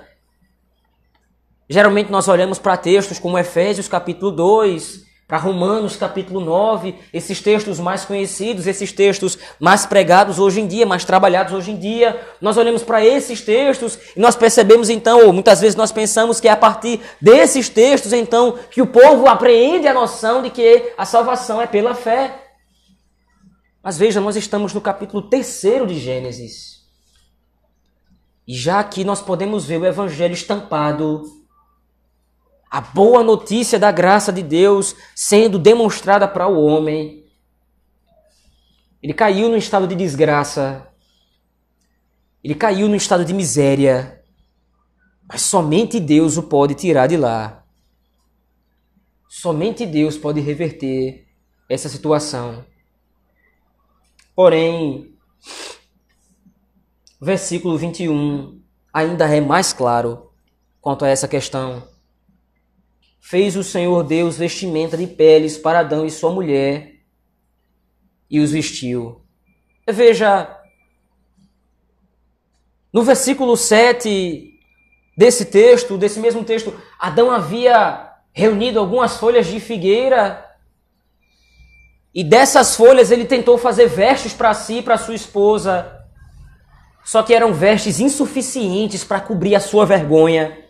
Geralmente 1.70 2.12
nós 2.12 2.28
olhamos 2.28 2.58
para 2.58 2.78
textos 2.78 3.20
como 3.20 3.38
Efésios 3.38 3.88
capítulo 3.88 4.32
2, 4.32 5.04
para 5.28 5.38
Romanos 5.38 5.96
capítulo 5.96 6.42
9, 6.42 6.96
esses 7.14 7.42
textos 7.42 7.80
mais 7.80 8.04
conhecidos, 8.04 8.68
esses 8.68 8.92
textos 8.92 9.38
mais 9.60 9.86
pregados 9.86 10.38
hoje 10.38 10.60
em 10.60 10.68
dia, 10.68 10.86
mais 10.86 11.06
trabalhados 11.06 11.54
hoje 11.54 11.72
em 11.72 11.78
dia. 11.78 12.20
Nós 12.42 12.58
olhamos 12.58 12.84
para 12.84 13.04
esses 13.04 13.42
textos 13.42 13.98
e 14.16 14.20
nós 14.20 14.36
percebemos 14.36 14.90
então, 14.90 15.26
ou 15.26 15.34
muitas 15.34 15.62
vezes 15.62 15.76
nós 15.76 15.92
pensamos 15.92 16.40
que 16.40 16.48
é 16.48 16.52
a 16.52 16.58
partir 16.58 17.00
desses 17.22 17.70
textos 17.70 18.12
então 18.12 18.60
que 18.70 18.82
o 18.82 18.88
povo 18.88 19.28
apreende 19.28 19.88
a 19.88 19.94
noção 19.94 20.42
de 20.42 20.50
que 20.50 20.94
a 20.98 21.06
salvação 21.06 21.62
é 21.62 21.68
pela 21.68 21.96
fé. 21.96 22.40
Mas 23.82 23.98
veja, 23.98 24.22
nós 24.22 24.36
estamos 24.36 24.74
no 24.74 24.82
capítulo 24.82 25.22
3 25.24 25.62
de 25.88 26.00
Gênesis. 26.00 26.84
E 28.48 28.56
já 28.56 28.80
aqui 28.80 29.04
nós 29.06 29.22
podemos 29.22 29.66
ver 29.66 29.80
o 29.80 29.86
evangelho 29.86 30.34
estampado 30.34 31.43
a 32.74 32.82
boa 32.82 33.22
notícia 33.22 33.78
da 33.78 33.92
graça 33.92 34.34
de 34.34 34.42
Deus 34.42 34.96
sendo 35.14 35.60
demonstrada 35.60 36.28
para 36.28 36.48
o 36.48 36.60
homem. 36.60 37.24
Ele 39.00 39.14
caiu 39.14 39.48
no 39.48 39.56
estado 39.56 39.88
de 39.88 39.94
desgraça. 39.94 40.88
Ele 42.44 42.56
caiu 42.56 42.90
no 42.90 42.96
estado 42.96 43.24
de 43.24 43.32
miséria. 43.32 44.24
Mas 45.30 45.44
somente 45.44 46.00
Deus 46.00 46.36
o 46.36 46.42
pode 46.42 46.74
tirar 46.74 47.06
de 47.06 47.16
lá. 47.16 47.64
Somente 49.30 49.86
Deus 49.86 50.18
pode 50.18 50.42
reverter 50.42 51.28
essa 51.70 51.88
situação. 51.88 52.66
Porém, 54.36 55.16
versículo 57.22 57.78
21 57.78 58.60
ainda 58.92 59.28
é 59.28 59.40
mais 59.40 59.74
claro 59.74 60.32
quanto 60.82 61.06
a 61.06 61.08
essa 61.08 61.28
questão 61.28 61.93
fez 63.24 63.56
o 63.56 63.64
Senhor 63.64 64.04
Deus 64.04 64.38
vestimenta 64.38 64.98
de 64.98 65.08
peles 65.08 65.58
para 65.58 65.80
Adão 65.80 66.06
e 66.06 66.12
sua 66.12 66.30
mulher 66.30 66.96
e 68.30 68.42
os 68.42 68.52
vestiu. 68.52 69.22
Veja, 69.90 70.60
no 72.92 73.02
versículo 73.02 73.56
7 73.56 74.60
desse 75.18 75.46
texto, 75.46 75.98
desse 75.98 76.20
mesmo 76.20 76.44
texto, 76.44 76.76
Adão 77.00 77.32
havia 77.32 78.12
reunido 78.34 78.78
algumas 78.78 79.16
folhas 79.16 79.48
de 79.48 79.60
figueira 79.62 80.46
e 82.14 82.26
dessas 82.26 82.76
folhas 82.76 83.10
ele 83.10 83.24
tentou 83.24 83.58
fazer 83.58 83.88
vestes 83.88 84.34
para 84.34 84.54
si 84.54 84.80
e 84.80 84.84
para 84.84 84.98
sua 84.98 85.16
esposa. 85.16 86.06
Só 87.06 87.24
que 87.24 87.34
eram 87.34 87.54
vestes 87.54 88.02
insuficientes 88.02 89.06
para 89.06 89.22
cobrir 89.22 89.56
a 89.56 89.62
sua 89.62 89.86
vergonha 89.86 90.63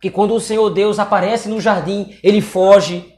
que 0.00 0.10
quando 0.10 0.34
o 0.34 0.40
Senhor 0.40 0.70
Deus 0.70 0.98
aparece 0.98 1.48
no 1.48 1.60
jardim, 1.60 2.18
ele 2.22 2.40
foge. 2.40 3.14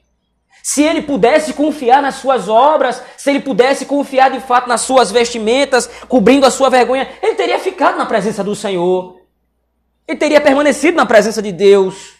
Se 0.62 0.82
ele 0.82 1.02
pudesse 1.02 1.54
confiar 1.54 2.02
nas 2.02 2.16
suas 2.16 2.48
obras, 2.48 3.02
se 3.16 3.30
ele 3.30 3.40
pudesse 3.40 3.86
confiar 3.86 4.30
de 4.30 4.40
fato 4.40 4.68
nas 4.68 4.80
suas 4.80 5.10
vestimentas, 5.10 5.88
cobrindo 6.08 6.44
a 6.44 6.50
sua 6.50 6.68
vergonha, 6.68 7.08
ele 7.22 7.36
teria 7.36 7.58
ficado 7.58 7.96
na 7.96 8.06
presença 8.06 8.42
do 8.42 8.54
Senhor. 8.54 9.20
Ele 10.06 10.18
teria 10.18 10.40
permanecido 10.40 10.96
na 10.96 11.06
presença 11.06 11.40
de 11.40 11.52
Deus. 11.52 12.14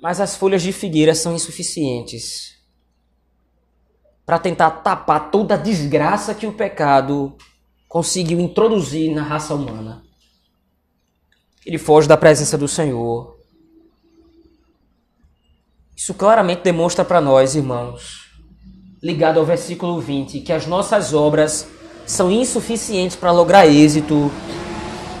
Mas 0.00 0.20
as 0.20 0.34
folhas 0.34 0.62
de 0.62 0.72
figueira 0.72 1.14
são 1.14 1.34
insuficientes 1.34 2.60
para 4.26 4.38
tentar 4.38 4.70
tapar 4.70 5.30
toda 5.30 5.54
a 5.54 5.58
desgraça 5.58 6.34
que 6.34 6.46
o 6.46 6.52
pecado 6.52 7.36
conseguiu 7.88 8.40
introduzir 8.40 9.12
na 9.14 9.22
raça 9.22 9.54
humana 9.54 10.02
ele 11.64 11.78
foge 11.78 12.08
da 12.08 12.16
presença 12.16 12.58
do 12.58 12.66
Senhor. 12.66 13.36
Isso 15.96 16.14
claramente 16.14 16.62
demonstra 16.62 17.04
para 17.04 17.20
nós, 17.20 17.54
irmãos, 17.54 18.26
ligado 19.02 19.38
ao 19.38 19.46
versículo 19.46 20.00
20, 20.00 20.40
que 20.40 20.52
as 20.52 20.66
nossas 20.66 21.14
obras 21.14 21.68
são 22.04 22.30
insuficientes 22.30 23.16
para 23.16 23.30
lograr 23.30 23.66
êxito 23.66 24.30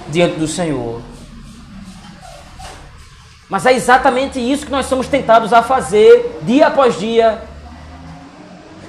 diante 0.08 0.38
do 0.38 0.48
Senhor. 0.48 1.00
Mas 3.48 3.66
é 3.66 3.72
exatamente 3.74 4.40
isso 4.40 4.64
que 4.64 4.72
nós 4.72 4.86
somos 4.86 5.06
tentados 5.06 5.52
a 5.52 5.62
fazer 5.62 6.40
dia 6.42 6.66
após 6.68 6.98
dia, 6.98 7.42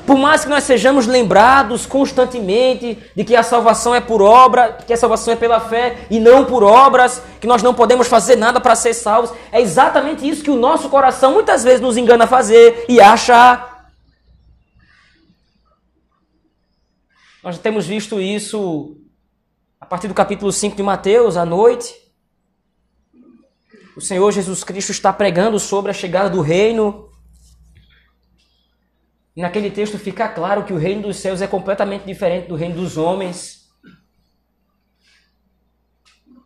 por 0.05 0.17
mais 0.17 0.43
que 0.43 0.50
nós 0.50 0.65
sejamos 0.65 1.07
lembrados 1.07 1.86
constantemente 1.86 2.98
de 3.15 3.24
que 3.24 3.36
a 3.36 3.43
salvação 3.43 3.95
é 3.95 4.01
por 4.01 4.22
obra, 4.22 4.74
que 4.86 4.91
a 4.91 4.98
salvação 4.98 5.33
é 5.33 5.38
pela 5.38 5.62
fé 5.62 6.07
e 6.10 6.19
não 6.19 6.45
por 6.45 6.62
obras, 6.62 7.22
que 7.39 7.48
nós 7.48 7.63
não 7.63 7.74
podemos 7.74 8.07
fazer 8.07 8.36
nada 8.36 8.60
para 8.60 8.75
ser 8.75 8.93
salvos, 8.93 9.33
é 9.51 9.62
exatamente 9.62 10.27
isso 10.27 10.43
que 10.43 10.51
o 10.51 10.57
nosso 10.57 10.89
coração 10.89 11.33
muitas 11.33 11.63
vezes 11.63 11.79
nos 11.79 11.95
engana 11.95 12.25
a 12.25 12.27
fazer 12.27 12.86
e 12.89 13.00
acha. 13.00 13.69
Nós 17.41 17.57
temos 17.57 17.86
visto 17.86 18.19
isso 18.19 18.98
a 19.79 19.86
partir 19.86 20.07
do 20.07 20.13
capítulo 20.13 20.51
5 20.51 20.75
de 20.75 20.83
Mateus, 20.83 21.38
à 21.38 21.45
noite. 21.45 21.93
O 23.95 24.01
Senhor 24.01 24.31
Jesus 24.31 24.63
Cristo 24.63 24.91
está 24.91 25.13
pregando 25.13 25.60
sobre 25.60 25.91
a 25.91 25.93
chegada 25.93 26.29
do 26.29 26.41
reino 26.41 27.12
e 29.36 29.42
naquele 29.42 29.72
texto 29.72 29.98
fica 29.98 30.28
claro 30.28 30.63
que 30.63 30.74
o 30.74 30.78
reino 30.78 31.04
dos 31.04 31.18
céus 31.18 31.42
é 31.42 31.48
completamente 31.48 32.06
diferente 32.06 32.48
do 32.48 32.56
reino 32.56 32.75
dos 32.75 32.98
homens. 32.98 33.63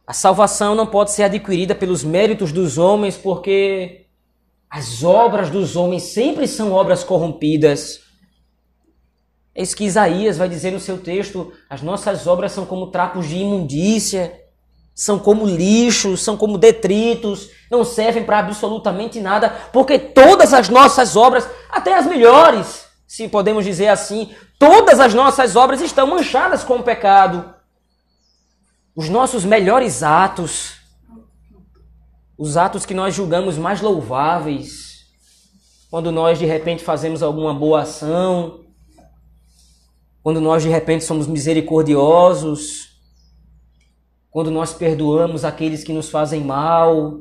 A 0.06 0.14
salvação 0.14 0.74
não 0.74 0.88
pode 0.88 1.12
ser 1.12 1.24
adquirida 1.24 1.76
pelos 1.76 2.02
méritos 2.02 2.54
dos 2.54 2.78
homens, 2.78 3.18
porque 3.18 4.06
as 4.70 5.04
obras 5.04 5.50
dos 5.50 5.76
homens 5.76 6.04
sempre 6.04 6.48
são 6.48 6.72
obras 6.72 7.04
corrompidas. 7.04 8.00
Eis 9.54 9.74
que 9.74 9.84
Isaías 9.84 10.38
vai 10.38 10.48
dizer 10.48 10.72
no 10.72 10.80
seu 10.80 10.98
texto: 10.98 11.52
as 11.70 11.82
nossas 11.82 12.26
obras 12.26 12.54
são 12.54 12.66
como 12.66 12.90
trapos 12.90 13.28
de 13.28 13.36
imundícia, 13.36 14.47
são 14.98 15.20
como 15.20 15.46
lixo, 15.46 16.18
são 16.18 16.36
como 16.36 16.58
detritos, 16.58 17.52
não 17.70 17.84
servem 17.84 18.24
para 18.24 18.40
absolutamente 18.40 19.20
nada, 19.20 19.48
porque 19.72 20.00
todas 20.00 20.56
as 20.56 20.70
nossas 20.70 21.16
obras, 21.16 21.48
até 21.70 21.96
as 21.96 22.08
melhores, 22.08 22.88
se 23.06 23.28
podemos 23.28 23.64
dizer 23.64 23.90
assim, 23.90 24.34
todas 24.58 25.00
as 25.00 25.14
nossas 25.14 25.56
obras 25.56 25.82
estão 25.82 26.08
manchadas 26.08 26.64
com 26.64 26.78
o 26.78 26.84
pecado. 26.84 27.54
Os 28.96 29.08
nossos 29.08 29.46
melhores 29.46 30.02
atos, 30.02 30.78
os 32.36 32.58
atos 32.58 32.84
que 32.84 32.96
nós 32.96 33.14
julgamos 33.14 33.56
mais 33.56 33.82
louváveis, 33.82 35.06
quando 35.92 36.12
nós 36.12 36.40
de 36.40 36.46
repente 36.46 36.84
fazemos 36.84 37.22
alguma 37.22 37.54
boa 37.54 37.84
ação, 37.84 38.62
quando 40.24 40.42
nós 40.42 40.64
de 40.64 40.70
repente 40.70 41.04
somos 41.04 41.28
misericordiosos, 41.28 42.87
quando 44.30 44.52
nós 44.52 44.74
perdoamos 44.74 45.44
aqueles 45.44 45.84
que 45.84 45.94
nos 45.94 46.10
fazem 46.10 46.42
mal, 46.42 47.20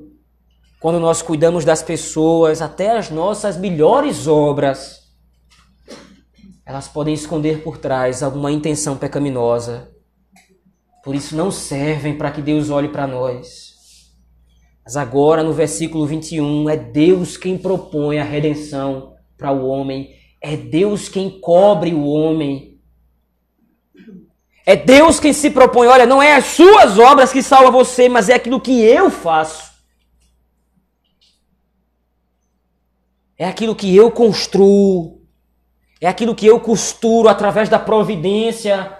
quando 0.81 1.01
nós 1.01 1.23
cuidamos 1.23 1.65
das 1.65 1.83
pessoas, 1.83 2.61
até 2.61 2.97
as 2.97 3.11
nossas 3.11 3.57
melhores 3.57 4.27
obras, 4.27 5.07
elas 6.65 6.89
podem 6.89 7.15
esconder 7.15 7.63
por 7.63 7.79
trás 7.79 8.23
alguma 8.23 8.51
intenção 8.51 8.97
pecaminosa. 8.97 9.91
Por 11.05 11.15
isso 11.15 11.37
não 11.37 11.51
servem 11.51 12.19
para 12.19 12.33
que 12.33 12.43
Deus 12.43 12.69
olhe 12.69 12.89
para 12.89 13.07
nós. 13.07 13.77
Mas 14.85 14.97
agora 14.97 15.43
no 15.43 15.53
versículo 15.53 16.07
21 16.07 16.69
é 16.69 16.77
Deus 16.77 17.37
quem 17.37 17.57
propõe 17.57 18.19
a 18.19 18.25
redenção 18.25 19.15
para 19.37 19.53
o 19.53 19.67
homem, 19.67 20.11
é 20.41 20.57
Deus 20.57 21.09
quem 21.09 21.41
cobre 21.41 21.93
o 21.95 22.05
homem. 22.05 22.76
É 24.67 24.75
Deus 24.75 25.21
quem 25.21 25.33
se 25.33 25.49
propõe, 25.49 25.87
olha, 25.87 26.05
não 26.05 26.21
é 26.21 26.35
as 26.35 26.47
suas 26.47 26.99
obras 26.99 27.33
que 27.33 27.41
salvam 27.41 27.71
você, 27.71 28.09
mas 28.09 28.29
é 28.29 28.35
aquilo 28.35 28.61
que 28.61 28.83
eu 28.83 29.09
faço. 29.09 29.71
É 33.39 33.47
aquilo 33.47 33.77
que 33.77 33.95
eu 33.95 34.11
construo. 34.11 35.23
É 36.01 36.09
aquilo 36.09 36.35
que 36.35 36.47
eu 36.47 36.59
costuro 36.59 37.29
através 37.29 37.69
da 37.69 37.79
providência 37.79 38.93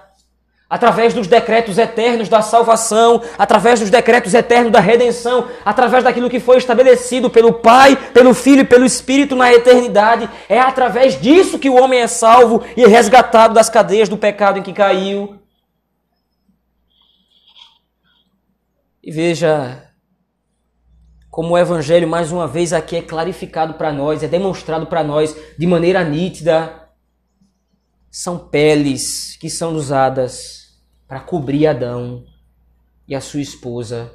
através 0.69 1.15
dos 1.15 1.29
decretos 1.29 1.79
eternos 1.79 2.29
da 2.29 2.43
salvação, 2.43 3.23
através 3.39 3.79
dos 3.79 3.89
decretos 3.89 4.35
eternos 4.35 4.73
da 4.73 4.81
redenção, 4.81 5.47
através 5.65 6.03
daquilo 6.03 6.29
que 6.29 6.41
foi 6.41 6.59
estabelecido 6.59 7.31
pelo 7.31 7.53
Pai, 7.53 7.97
pelo 8.13 8.35
Filho 8.35 8.63
e 8.63 8.65
pelo 8.65 8.85
Espírito 8.85 9.37
na 9.37 9.53
eternidade. 9.53 10.29
É 10.49 10.59
através 10.59 11.21
disso 11.21 11.59
que 11.59 11.71
o 11.71 11.81
homem 11.81 12.01
é 12.01 12.07
salvo 12.07 12.63
e 12.77 12.85
resgatado 12.85 13.55
das 13.55 13.71
cadeias 13.71 14.09
do 14.09 14.17
pecado 14.17 14.59
em 14.59 14.63
que 14.63 14.73
caiu. 14.73 15.37
E 19.07 19.13
veja 19.13 19.89
como 21.31 21.55
o 21.55 21.59
Evangelho, 21.59 22.09
mais 22.09 22.33
uma 22.33 22.49
vez, 22.49 22.73
aqui 22.73 22.97
é 22.97 23.03
clarificado 23.03 23.75
para 23.75 23.93
nós, 23.93 24.21
é 24.25 24.27
demonstrado 24.27 24.89
para 24.89 25.05
nós 25.05 25.37
de 25.57 25.65
maneira 25.65 26.03
nítida 26.03 26.91
são 28.11 28.49
peles 28.49 29.37
que 29.37 29.49
são 29.49 29.75
usadas 29.77 30.81
para 31.07 31.21
cobrir 31.21 31.69
Adão 31.69 32.25
e 33.07 33.15
a 33.15 33.21
sua 33.21 33.41
esposa. 33.41 34.13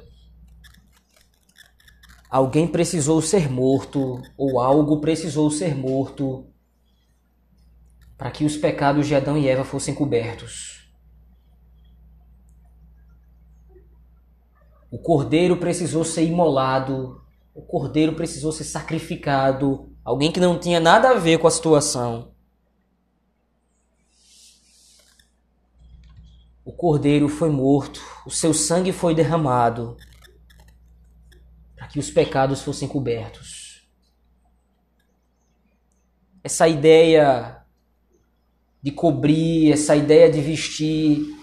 Alguém 2.28 2.66
precisou 2.66 3.22
ser 3.22 3.50
morto, 3.50 4.20
ou 4.36 4.60
algo 4.60 5.00
precisou 5.00 5.50
ser 5.50 5.74
morto, 5.74 6.46
para 8.18 8.30
que 8.30 8.44
os 8.44 8.58
pecados 8.58 9.06
de 9.06 9.14
Adão 9.14 9.38
e 9.38 9.48
Eva 9.48 9.64
fossem 9.64 9.94
cobertos. 9.94 10.71
O 14.92 14.98
cordeiro 14.98 15.56
precisou 15.56 16.04
ser 16.04 16.24
imolado, 16.24 17.20
o 17.52 17.62
cordeiro 17.62 18.14
precisou 18.14 18.52
ser 18.52 18.62
sacrificado, 18.62 19.90
alguém 20.04 20.30
que 20.30 20.38
não 20.38 20.56
tinha 20.56 20.78
nada 20.78 21.10
a 21.10 21.14
ver 21.14 21.38
com 21.38 21.48
a 21.48 21.50
situação. 21.50 22.32
o 26.64 26.72
cordeiro 26.72 27.28
foi 27.28 27.50
morto, 27.50 28.00
o 28.24 28.30
seu 28.30 28.54
sangue 28.54 28.92
foi 28.92 29.14
derramado, 29.14 29.96
para 31.76 31.88
que 31.88 31.98
os 31.98 32.10
pecados 32.10 32.62
fossem 32.62 32.86
cobertos. 32.86 33.86
Essa 36.42 36.68
ideia 36.68 37.62
de 38.80 38.90
cobrir, 38.90 39.72
essa 39.72 39.94
ideia 39.94 40.30
de 40.30 40.40
vestir, 40.40 41.36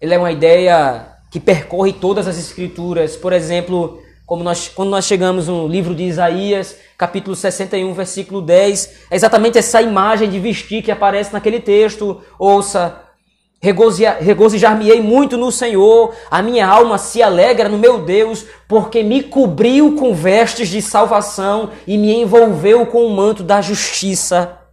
ela 0.00 0.14
é 0.14 0.18
uma 0.18 0.32
ideia 0.32 1.15
que 1.36 1.40
percorre 1.40 1.92
todas 1.92 2.26
as 2.26 2.38
escrituras. 2.38 3.14
Por 3.14 3.30
exemplo, 3.30 4.00
como 4.24 4.42
nós, 4.42 4.68
quando 4.74 4.88
nós 4.88 5.04
chegamos 5.04 5.48
no 5.48 5.68
livro 5.68 5.94
de 5.94 6.04
Isaías, 6.04 6.78
capítulo 6.96 7.36
61, 7.36 7.92
versículo 7.92 8.40
10, 8.40 8.90
é 9.10 9.16
exatamente 9.16 9.58
essa 9.58 9.82
imagem 9.82 10.30
de 10.30 10.40
vestir 10.40 10.82
que 10.82 10.90
aparece 10.90 11.34
naquele 11.34 11.60
texto. 11.60 12.22
Ouça, 12.38 13.02
Regozijar-me-ei 13.60 15.02
muito 15.02 15.36
no 15.36 15.52
Senhor, 15.52 16.14
a 16.30 16.40
minha 16.40 16.66
alma 16.66 16.96
se 16.96 17.22
alegra 17.22 17.68
no 17.68 17.76
meu 17.76 17.98
Deus, 17.98 18.46
porque 18.66 19.02
me 19.02 19.22
cobriu 19.22 19.94
com 19.94 20.14
vestes 20.14 20.70
de 20.70 20.80
salvação 20.80 21.68
e 21.86 21.98
me 21.98 22.14
envolveu 22.14 22.86
com 22.86 23.04
o 23.04 23.10
manto 23.10 23.42
da 23.42 23.60
justiça. 23.60 24.65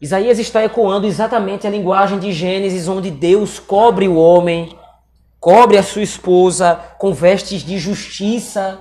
Isaías 0.00 0.38
está 0.38 0.64
ecoando 0.64 1.08
exatamente 1.08 1.66
a 1.66 1.70
linguagem 1.70 2.20
de 2.20 2.32
Gênesis, 2.32 2.86
onde 2.86 3.10
Deus 3.10 3.58
cobre 3.58 4.06
o 4.06 4.14
homem, 4.14 4.78
cobre 5.40 5.76
a 5.76 5.82
sua 5.82 6.02
esposa 6.02 6.78
com 6.98 7.12
vestes 7.12 7.64
de 7.64 7.78
justiça. 7.78 8.78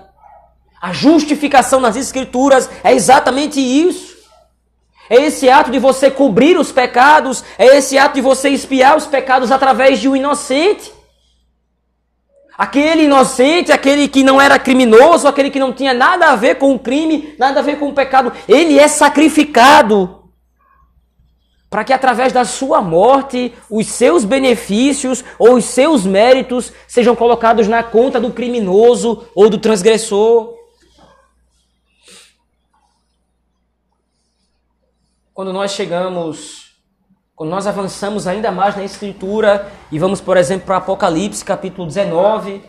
A 0.79 0.93
justificação 0.93 1.79
nas 1.79 1.95
Escrituras 1.95 2.69
é 2.83 2.93
exatamente 2.93 3.59
isso. 3.59 4.15
É 5.09 5.15
esse 5.15 5.49
ato 5.49 5.71
de 5.71 5.79
você 5.79 6.11
cobrir 6.11 6.59
os 6.59 6.71
pecados, 6.71 7.43
é 7.57 7.65
esse 7.77 7.97
ato 7.97 8.15
de 8.15 8.21
você 8.21 8.49
espiar 8.49 8.95
os 8.95 9.07
pecados 9.07 9.51
através 9.51 9.99
de 9.99 10.07
um 10.07 10.15
inocente. 10.15 10.93
Aquele 12.55 13.05
inocente, 13.05 13.71
aquele 13.71 14.07
que 14.07 14.23
não 14.23 14.39
era 14.39 14.59
criminoso, 14.59 15.27
aquele 15.27 15.49
que 15.49 15.59
não 15.59 15.73
tinha 15.73 15.95
nada 15.95 16.27
a 16.27 16.35
ver 16.35 16.55
com 16.55 16.75
o 16.75 16.79
crime, 16.79 17.33
nada 17.39 17.59
a 17.59 17.63
ver 17.63 17.79
com 17.79 17.89
o 17.89 17.93
pecado, 17.93 18.31
ele 18.47 18.77
é 18.77 18.87
sacrificado 18.87 20.16
para 21.69 21.83
que 21.83 21.93
através 21.93 22.31
da 22.31 22.45
sua 22.45 22.81
morte 22.81 23.53
os 23.69 23.87
seus 23.87 24.23
benefícios 24.23 25.23
ou 25.37 25.55
os 25.55 25.65
seus 25.65 26.05
méritos 26.05 26.71
sejam 26.87 27.15
colocados 27.15 27.67
na 27.67 27.83
conta 27.83 28.19
do 28.19 28.31
criminoso 28.31 29.27
ou 29.35 29.49
do 29.49 29.57
transgressor. 29.57 30.57
quando 35.37 35.53
nós 35.53 35.73
chegamos, 35.73 36.71
quando 37.35 37.51
nós 37.51 37.67
avançamos 37.67 38.25
ainda 38.25 38.49
mais 38.49 38.75
na 38.75 38.83
Escritura 38.83 39.71
e 39.91 39.99
vamos, 39.99 40.19
por 40.19 40.35
exemplo, 40.35 40.65
para 40.65 40.77
Apocalipse, 40.77 41.45
capítulo 41.45 41.85
19, 41.85 42.63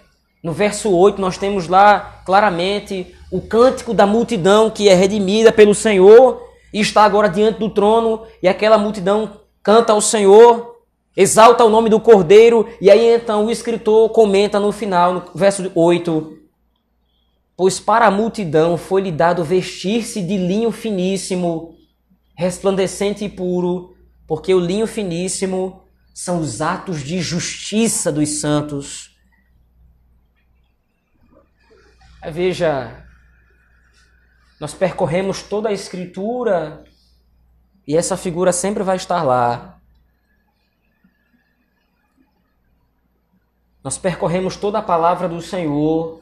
no 0.45 0.53
verso 0.53 0.95
8, 0.95 1.19
nós 1.19 1.39
temos 1.39 1.67
lá 1.67 2.21
claramente 2.27 3.17
o 3.33 3.41
cântico 3.41 3.95
da 3.95 4.05
multidão 4.05 4.69
que 4.69 4.87
é 4.87 4.93
redimida 4.93 5.51
pelo 5.51 5.75
Senhor 5.75 6.47
e 6.73 6.81
está 6.81 7.05
agora 7.05 7.29
diante 7.29 7.59
do 7.59 7.71
trono, 7.71 8.27
e 8.43 8.49
aquela 8.49 8.79
multidão 8.79 9.41
canta 9.63 9.93
ao 9.93 10.01
Senhor, 10.01 10.77
exalta 11.17 11.65
o 11.65 11.71
nome 11.71 11.89
do 11.91 12.01
Cordeiro, 12.01 12.69
e 12.81 12.91
aí 12.91 13.15
então 13.15 13.47
o 13.47 13.51
escritor 13.51 14.11
comenta 14.11 14.61
no 14.61 14.73
final, 14.73 15.15
no 15.15 15.23
verso 15.35 15.71
8, 15.75 16.39
Pois 17.59 17.81
para 17.81 18.07
a 18.07 18.11
multidão 18.11 18.79
foi-lhe 18.79 19.11
dado 19.11 19.43
vestir-se 19.43 20.23
de 20.23 20.37
linho 20.37 20.71
finíssimo, 20.71 21.77
resplandecente 22.37 23.25
e 23.25 23.29
puro, 23.29 23.97
porque 24.29 24.55
o 24.55 24.61
linho 24.61 24.87
finíssimo 24.87 25.83
são 26.15 26.39
os 26.39 26.63
atos 26.63 27.03
de 27.03 27.21
justiça 27.21 28.13
dos 28.13 28.41
santos. 28.41 29.11
Veja, 32.31 33.05
nós 34.61 34.75
percorremos 34.75 35.43
toda 35.43 35.69
a 35.69 35.73
Escritura 35.73 36.85
e 37.87 37.97
essa 37.97 38.17
figura 38.17 38.53
sempre 38.53 38.83
vai 38.83 38.97
estar 38.97 39.23
lá. 39.23 39.81
Nós 43.83 43.97
percorremos 43.97 44.57
toda 44.57 44.79
a 44.79 44.83
palavra 44.83 45.29
do 45.29 45.41
Senhor 45.41 46.21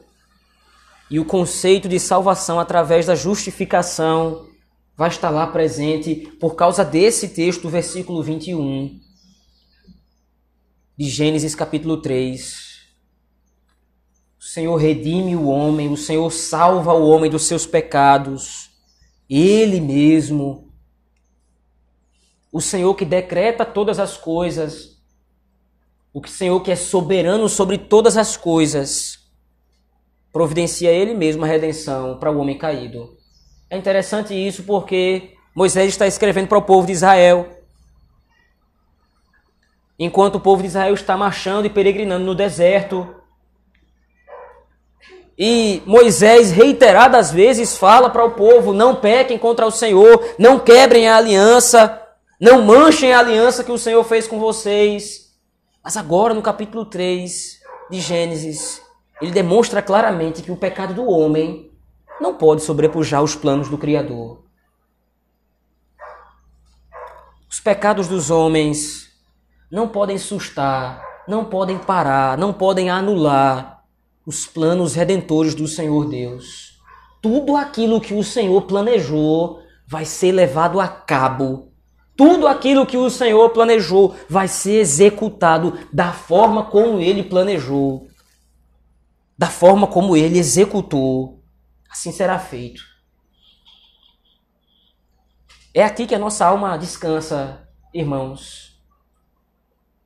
e 1.09 1.19
o 1.19 1.25
conceito 1.25 1.89
de 1.89 1.99
salvação 1.99 2.59
através 2.59 3.05
da 3.05 3.15
justificação 3.15 4.47
vai 4.95 5.09
estar 5.09 5.29
lá 5.29 5.47
presente 5.47 6.15
por 6.39 6.55
causa 6.55 6.83
desse 6.83 7.29
texto, 7.29 7.69
versículo 7.69 8.23
21. 8.23 8.99
de 10.97 11.09
Gênesis 11.09 11.53
capítulo 11.53 12.01
3. 12.01 12.66
O 14.39 14.43
Senhor 14.43 14.75
redime 14.75 15.35
o 15.35 15.47
homem, 15.47 15.91
o 15.91 15.97
Senhor 15.97 16.29
salva 16.31 16.93
o 16.93 17.07
homem 17.07 17.29
dos 17.29 17.43
seus 17.43 17.65
pecados. 17.65 18.69
Ele 19.29 19.81
mesmo. 19.81 20.71
O 22.51 22.61
Senhor 22.61 22.93
que 22.95 23.05
decreta 23.05 23.65
todas 23.65 23.99
as 23.99 24.17
coisas. 24.17 24.97
O 26.13 26.25
Senhor 26.27 26.59
que 26.61 26.71
é 26.71 26.75
soberano 26.75 27.49
sobre 27.49 27.77
todas 27.77 28.15
as 28.15 28.37
coisas. 28.37 29.19
Providencia 30.31 30.91
Ele 30.91 31.13
mesmo 31.13 31.43
a 31.43 31.47
redenção 31.47 32.17
para 32.19 32.31
o 32.31 32.39
homem 32.39 32.57
caído. 32.57 33.17
É 33.69 33.77
interessante 33.77 34.33
isso 34.33 34.63
porque 34.63 35.35
Moisés 35.55 35.89
está 35.89 36.07
escrevendo 36.07 36.47
para 36.47 36.57
o 36.57 36.63
povo 36.63 36.85
de 36.85 36.93
Israel 36.93 37.57
enquanto 39.99 40.35
o 40.35 40.39
povo 40.39 40.61
de 40.61 40.67
Israel 40.67 40.93
está 40.93 41.17
marchando 41.17 41.65
e 41.65 41.69
peregrinando 41.69 42.25
no 42.25 42.35
deserto. 42.35 43.15
E 45.37 45.83
Moisés, 45.85 46.51
reiteradas 46.51 47.31
vezes, 47.31 47.77
fala 47.77 48.09
para 48.09 48.25
o 48.25 48.31
povo: 48.31 48.73
não 48.73 48.95
pequem 48.95 49.37
contra 49.37 49.67
o 49.67 49.71
Senhor, 49.71 50.33
não 50.39 50.57
quebrem 50.57 51.07
a 51.07 51.17
aliança, 51.17 52.01
não 52.39 52.63
manchem 52.63 53.13
a 53.13 53.19
aliança 53.19 53.63
que 53.63 53.71
o 53.71 53.77
Senhor 53.77 54.03
fez 54.03 54.27
com 54.27 54.39
vocês. 54.39 55.27
Mas 55.83 55.95
agora, 55.95 56.33
no 56.33 56.41
capítulo 56.41 56.85
3 56.85 57.59
de 57.91 57.99
Gênesis, 58.01 58.81
ele 59.21 59.31
demonstra 59.31 59.81
claramente 59.81 60.41
que 60.41 60.51
o 60.51 60.57
pecado 60.57 60.95
do 60.95 61.05
homem 61.05 61.71
não 62.19 62.33
pode 62.33 62.63
sobrepujar 62.63 63.21
os 63.21 63.35
planos 63.35 63.69
do 63.69 63.77
Criador. 63.77 64.43
Os 67.47 67.59
pecados 67.59 68.07
dos 68.07 68.31
homens 68.31 69.07
não 69.71 69.87
podem 69.87 70.17
sustar, 70.17 71.03
não 71.27 71.45
podem 71.45 71.77
parar, 71.77 72.37
não 72.37 72.51
podem 72.51 72.89
anular 72.89 73.76
os 74.27 74.45
planos 74.45 74.93
redentores 74.93 75.55
do 75.55 75.69
Senhor 75.69 76.09
Deus. 76.09 76.77
Tudo 77.21 77.55
aquilo 77.55 78.01
que 78.01 78.13
o 78.13 78.21
Senhor 78.21 78.63
planejou 78.63 79.61
vai 79.87 80.03
ser 80.03 80.33
levado 80.33 80.81
a 80.81 80.87
cabo. 80.89 81.71
Tudo 82.13 82.45
aquilo 82.45 82.85
que 82.85 82.97
o 82.97 83.09
Senhor 83.09 83.49
planejou 83.51 84.17
vai 84.27 84.49
ser 84.49 84.81
executado 84.81 85.79
da 85.93 86.11
forma 86.11 86.65
como 86.65 86.99
ele 86.99 87.23
planejou. 87.23 88.09
Da 89.37 89.47
forma 89.47 89.87
como 89.87 90.17
ele 90.17 90.37
executou. 90.37 91.41
Assim 91.89 92.11
será 92.11 92.37
feito. 92.37 92.81
É 95.73 95.85
aqui 95.85 96.05
que 96.05 96.15
a 96.15 96.19
nossa 96.19 96.45
alma 96.45 96.77
descansa, 96.77 97.65
irmãos. 97.93 98.76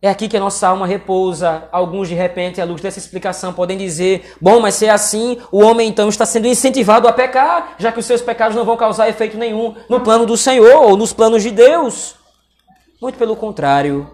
É 0.01 0.09
aqui 0.09 0.27
que 0.27 0.35
a 0.35 0.39
nossa 0.39 0.67
alma 0.67 0.87
repousa. 0.87 1.69
Alguns, 1.71 2.09
de 2.09 2.15
repente, 2.15 2.59
à 2.59 2.65
luz 2.65 2.81
dessa 2.81 2.97
explicação, 2.97 3.53
podem 3.53 3.77
dizer: 3.77 4.35
bom, 4.41 4.59
mas 4.59 4.73
se 4.73 4.87
é 4.87 4.89
assim, 4.89 5.37
o 5.51 5.61
homem 5.61 5.87
então 5.87 6.09
está 6.09 6.25
sendo 6.25 6.47
incentivado 6.47 7.07
a 7.07 7.13
pecar, 7.13 7.75
já 7.77 7.91
que 7.91 7.99
os 7.99 8.05
seus 8.05 8.21
pecados 8.21 8.55
não 8.55 8.65
vão 8.65 8.75
causar 8.75 9.09
efeito 9.09 9.37
nenhum 9.37 9.75
no 9.87 9.99
plano 9.99 10.25
do 10.25 10.35
Senhor 10.35 10.81
ou 10.81 10.97
nos 10.97 11.13
planos 11.13 11.43
de 11.43 11.51
Deus. 11.51 12.15
Muito 12.99 13.17
pelo 13.17 13.35
contrário. 13.35 14.09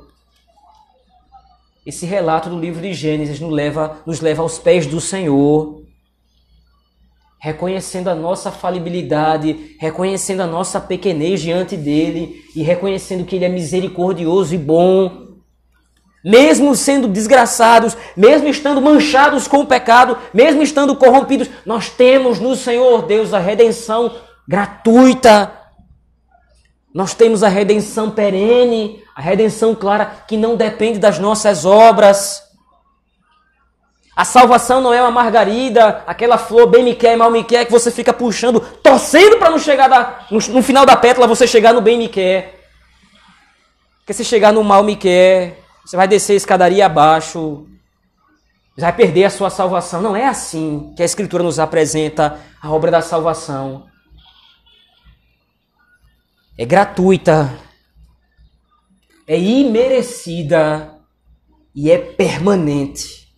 Esse 1.86 2.06
relato 2.06 2.50
do 2.50 2.60
livro 2.60 2.82
de 2.82 2.94
Gênesis 2.94 3.40
nos 3.40 3.54
leva, 3.54 4.00
nos 4.06 4.20
leva 4.20 4.42
aos 4.42 4.60
pés 4.60 4.86
do 4.86 5.00
Senhor, 5.00 5.84
reconhecendo 7.40 8.10
a 8.10 8.16
nossa 8.16 8.52
falibilidade, 8.52 9.78
reconhecendo 9.80 10.42
a 10.42 10.48
nossa 10.48 10.82
pequenez 10.82 11.40
diante 11.40 11.78
dele 11.78 12.44
e 12.54 12.62
reconhecendo 12.62 13.24
que 13.24 13.38
ele 13.38 13.46
é 13.46 13.50
misericordioso 13.50 14.54
e 14.54 14.58
bom 14.58 15.27
mesmo 16.24 16.76
sendo 16.76 17.08
desgraçados, 17.08 17.96
mesmo 18.16 18.48
estando 18.48 18.82
manchados 18.82 19.48
com 19.48 19.60
o 19.60 19.66
pecado, 19.66 20.18
mesmo 20.34 20.62
estando 20.62 20.96
corrompidos, 20.96 21.50
nós 21.66 21.90
temos 21.90 22.40
no 22.40 22.56
Senhor 22.56 23.04
Deus 23.04 23.34
a 23.34 23.40
redenção 23.40 24.16
gratuita. 24.48 25.54
Nós 26.94 27.14
temos 27.14 27.44
a 27.44 27.48
redenção 27.48 28.10
perene, 28.10 29.04
a 29.16 29.22
redenção 29.22 29.76
clara 29.76 30.24
que 30.28 30.36
não 30.36 30.56
depende 30.56 30.98
das 30.98 31.20
nossas 31.20 31.66
obras. 31.66 32.44
A 34.16 34.26
salvação 34.26 34.82
não 34.82 34.92
é 34.92 35.00
uma 35.00 35.12
margarida, 35.12 36.04
aquela 36.08 36.40
flor 36.40 36.66
bem 36.66 36.84
me 36.84 36.96
quer, 36.96 37.16
mal 37.16 37.30
me 37.30 37.44
quer, 37.44 37.66
que 37.66 37.72
você 37.72 37.92
fica 37.92 38.12
puxando, 38.12 38.60
torcendo 38.60 39.38
para 39.38 39.52
não 39.52 39.60
chegar 39.60 39.88
da, 39.88 40.26
no, 40.32 40.40
no, 40.40 40.64
final 40.64 40.88
da 40.88 40.96
pétala 40.96 41.28
você 41.28 41.46
chegar 41.46 41.72
no 41.72 41.82
bem 41.82 42.00
me 42.00 42.08
quer. 42.10 42.60
Porque 44.00 44.14
se 44.14 44.26
chegar 44.26 44.52
no 44.52 44.64
mal 44.64 44.84
me 44.84 44.96
quer, 44.96 45.60
você 45.88 45.96
vai 45.96 46.06
descer 46.06 46.36
escadaria 46.36 46.86
abaixo, 46.86 47.66
vai 48.78 48.94
perder 48.94 49.24
a 49.24 49.30
sua 49.30 49.50
salvação. 49.50 50.02
Não 50.02 50.18
é 50.18 50.28
assim 50.28 50.94
que 50.98 51.02
a 51.02 51.06
Escritura 51.06 51.42
nos 51.42 51.60
apresenta 51.60 52.42
a 52.62 52.70
obra 52.70 52.92
da 52.92 53.02
salvação. 53.02 53.88
É 56.58 56.66
gratuita, 56.66 57.58
é 59.26 59.40
imerecida 59.40 60.94
e 61.74 61.90
é 61.90 61.98
permanente. 61.98 63.34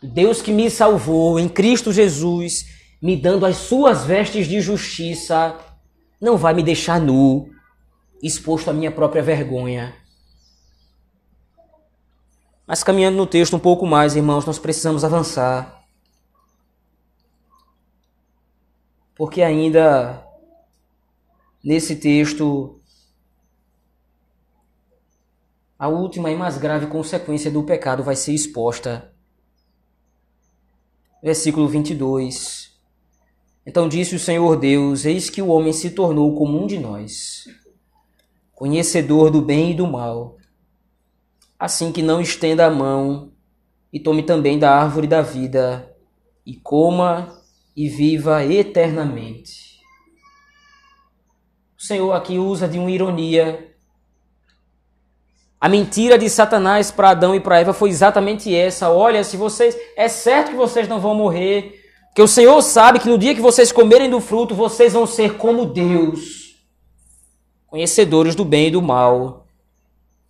Deus 0.00 0.40
que 0.40 0.52
me 0.52 0.70
salvou 0.70 1.40
em 1.40 1.48
Cristo 1.48 1.92
Jesus, 1.92 2.64
me 3.02 3.16
dando 3.16 3.44
as 3.44 3.56
suas 3.56 4.04
vestes 4.04 4.46
de 4.46 4.60
justiça, 4.60 5.58
não 6.20 6.36
vai 6.36 6.54
me 6.54 6.62
deixar 6.62 7.00
nu, 7.00 7.50
exposto 8.22 8.70
à 8.70 8.72
minha 8.72 8.92
própria 8.92 9.20
vergonha. 9.20 10.00
Mas 12.66 12.84
caminhando 12.84 13.16
no 13.16 13.26
texto 13.26 13.56
um 13.56 13.60
pouco 13.60 13.86
mais, 13.86 14.14
irmãos, 14.14 14.46
nós 14.46 14.58
precisamos 14.58 15.04
avançar. 15.04 15.84
Porque 19.16 19.42
ainda 19.42 20.24
nesse 21.62 21.96
texto, 21.96 22.80
a 25.78 25.88
última 25.88 26.30
e 26.30 26.36
mais 26.36 26.56
grave 26.56 26.86
consequência 26.86 27.50
do 27.50 27.64
pecado 27.64 28.02
vai 28.02 28.16
ser 28.16 28.32
exposta. 28.32 29.12
Versículo 31.22 31.68
22. 31.68 32.72
Então 33.66 33.88
disse 33.88 34.14
o 34.14 34.20
Senhor 34.20 34.56
Deus: 34.56 35.04
Eis 35.04 35.28
que 35.28 35.42
o 35.42 35.48
homem 35.48 35.72
se 35.72 35.90
tornou 35.90 36.34
como 36.36 36.62
um 36.62 36.66
de 36.66 36.78
nós, 36.78 37.44
conhecedor 38.52 39.30
do 39.30 39.42
bem 39.42 39.72
e 39.72 39.74
do 39.74 39.86
mal 39.86 40.38
assim 41.62 41.92
que 41.92 42.02
não 42.02 42.20
estenda 42.20 42.66
a 42.66 42.70
mão 42.70 43.30
e 43.92 44.00
tome 44.00 44.24
também 44.24 44.58
da 44.58 44.74
árvore 44.74 45.06
da 45.06 45.22
vida 45.22 45.94
e 46.44 46.56
coma 46.56 47.40
e 47.76 47.88
viva 47.88 48.44
eternamente. 48.44 49.78
O 51.78 51.82
Senhor 51.82 52.12
aqui 52.14 52.36
usa 52.36 52.66
de 52.66 52.80
uma 52.80 52.90
ironia. 52.90 53.76
A 55.60 55.68
mentira 55.68 56.18
de 56.18 56.28
Satanás 56.28 56.90
para 56.90 57.10
Adão 57.10 57.32
e 57.32 57.38
para 57.38 57.60
Eva 57.60 57.72
foi 57.72 57.90
exatamente 57.90 58.52
essa. 58.52 58.90
Olha, 58.90 59.22
se 59.22 59.36
vocês 59.36 59.78
é 59.96 60.08
certo 60.08 60.50
que 60.50 60.56
vocês 60.56 60.88
não 60.88 60.98
vão 60.98 61.14
morrer, 61.14 61.80
que 62.12 62.22
o 62.22 62.26
Senhor 62.26 62.60
sabe 62.60 62.98
que 62.98 63.08
no 63.08 63.16
dia 63.16 63.36
que 63.36 63.40
vocês 63.40 63.70
comerem 63.70 64.10
do 64.10 64.20
fruto, 64.20 64.52
vocês 64.52 64.94
vão 64.94 65.06
ser 65.06 65.36
como 65.36 65.64
Deus, 65.64 66.56
conhecedores 67.68 68.34
do 68.34 68.44
bem 68.44 68.66
e 68.66 68.72
do 68.72 68.82
mal. 68.82 69.41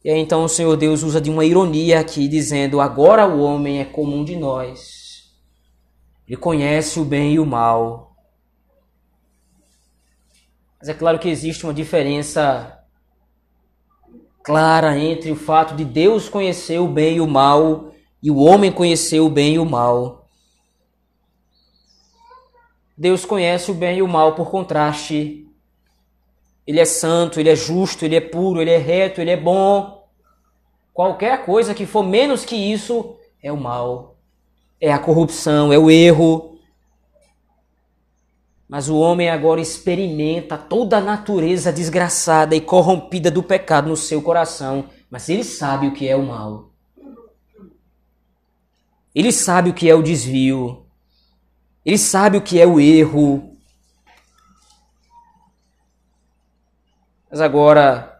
E 0.04 0.10
aí 0.10 0.18
então 0.18 0.44
o 0.44 0.48
Senhor 0.48 0.76
Deus 0.76 1.02
usa 1.02 1.20
de 1.20 1.30
uma 1.30 1.44
ironia 1.44 2.00
aqui, 2.00 2.26
dizendo: 2.26 2.80
agora 2.80 3.26
o 3.26 3.40
homem 3.40 3.80
é 3.80 3.84
comum 3.84 4.24
de 4.24 4.36
nós. 4.36 5.30
Ele 6.26 6.36
conhece 6.36 6.98
o 6.98 7.04
bem 7.04 7.34
e 7.34 7.38
o 7.38 7.46
mal. 7.46 8.16
Mas 10.78 10.88
é 10.88 10.94
claro 10.94 11.18
que 11.18 11.28
existe 11.28 11.64
uma 11.64 11.74
diferença 11.74 12.80
clara 14.42 14.98
entre 14.98 15.30
o 15.30 15.36
fato 15.36 15.76
de 15.76 15.84
Deus 15.84 16.28
conhecer 16.28 16.80
o 16.80 16.88
bem 16.88 17.16
e 17.16 17.20
o 17.20 17.26
mal 17.26 17.92
e 18.20 18.30
o 18.30 18.38
homem 18.38 18.72
conhecer 18.72 19.20
o 19.20 19.28
bem 19.28 19.54
e 19.54 19.58
o 19.58 19.64
mal. 19.64 20.28
Deus 22.96 23.24
conhece 23.24 23.70
o 23.70 23.74
bem 23.74 23.98
e 23.98 24.02
o 24.02 24.08
mal 24.08 24.34
por 24.34 24.50
contraste. 24.50 25.48
Ele 26.66 26.80
é 26.80 26.84
santo, 26.84 27.40
ele 27.40 27.50
é 27.50 27.56
justo, 27.56 28.04
ele 28.04 28.16
é 28.16 28.20
puro, 28.20 28.60
ele 28.60 28.70
é 28.70 28.78
reto, 28.78 29.20
ele 29.20 29.30
é 29.30 29.36
bom. 29.36 30.08
Qualquer 30.92 31.44
coisa 31.44 31.74
que 31.74 31.86
for 31.86 32.02
menos 32.02 32.44
que 32.44 32.54
isso 32.54 33.16
é 33.42 33.50
o 33.50 33.56
mal, 33.56 34.16
é 34.80 34.92
a 34.92 34.98
corrupção, 34.98 35.72
é 35.72 35.78
o 35.78 35.90
erro. 35.90 36.58
Mas 38.68 38.88
o 38.88 38.98
homem 38.98 39.28
agora 39.28 39.60
experimenta 39.60 40.56
toda 40.56 40.98
a 40.98 41.00
natureza 41.00 41.72
desgraçada 41.72 42.54
e 42.54 42.60
corrompida 42.60 43.30
do 43.30 43.42
pecado 43.42 43.88
no 43.88 43.96
seu 43.96 44.22
coração, 44.22 44.86
mas 45.10 45.28
ele 45.28 45.44
sabe 45.44 45.88
o 45.88 45.92
que 45.92 46.08
é 46.08 46.16
o 46.16 46.22
mal. 46.24 46.70
Ele 49.14 49.30
sabe 49.30 49.70
o 49.70 49.74
que 49.74 49.90
é 49.90 49.94
o 49.94 50.02
desvio. 50.02 50.86
Ele 51.84 51.98
sabe 51.98 52.38
o 52.38 52.42
que 52.42 52.58
é 52.58 52.66
o 52.66 52.80
erro. 52.80 53.51
Mas 57.32 57.40
agora, 57.40 58.18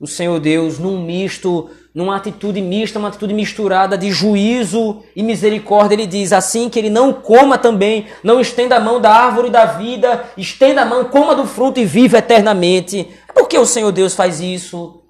o 0.00 0.06
Senhor 0.06 0.40
Deus 0.40 0.80
num 0.80 1.00
misto, 1.00 1.70
numa 1.94 2.16
atitude 2.16 2.60
mista, 2.60 2.98
uma 2.98 3.06
atitude 3.06 3.32
misturada 3.32 3.96
de 3.96 4.10
juízo 4.10 5.04
e 5.14 5.22
misericórdia. 5.22 5.94
Ele 5.94 6.08
diz 6.08 6.32
assim 6.32 6.68
que 6.68 6.76
ele 6.76 6.90
não 6.90 7.12
coma 7.12 7.56
também, 7.56 8.06
não 8.24 8.40
estenda 8.40 8.78
a 8.78 8.80
mão 8.80 9.00
da 9.00 9.12
árvore 9.12 9.48
da 9.48 9.64
vida, 9.64 10.24
estenda 10.36 10.82
a 10.82 10.84
mão, 10.84 11.04
coma 11.04 11.36
do 11.36 11.46
fruto 11.46 11.78
e 11.78 11.84
viva 11.84 12.18
eternamente. 12.18 13.08
Por 13.32 13.46
que 13.46 13.56
o 13.56 13.64
Senhor 13.64 13.92
Deus 13.92 14.12
faz 14.12 14.40
isso? 14.40 15.04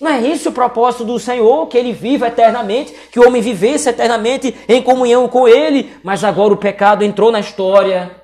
Não 0.00 0.12
é 0.12 0.24
esse 0.24 0.46
o 0.46 0.52
propósito 0.52 1.04
do 1.04 1.18
Senhor, 1.18 1.66
que 1.66 1.76
ele 1.76 1.92
viva 1.92 2.28
eternamente, 2.28 2.94
que 3.10 3.18
o 3.18 3.26
homem 3.26 3.42
vivesse 3.42 3.88
eternamente 3.88 4.54
em 4.68 4.80
comunhão 4.80 5.26
com 5.26 5.48
ele, 5.48 5.90
mas 6.04 6.22
agora 6.22 6.54
o 6.54 6.56
pecado 6.56 7.02
entrou 7.02 7.32
na 7.32 7.40
história. 7.40 8.23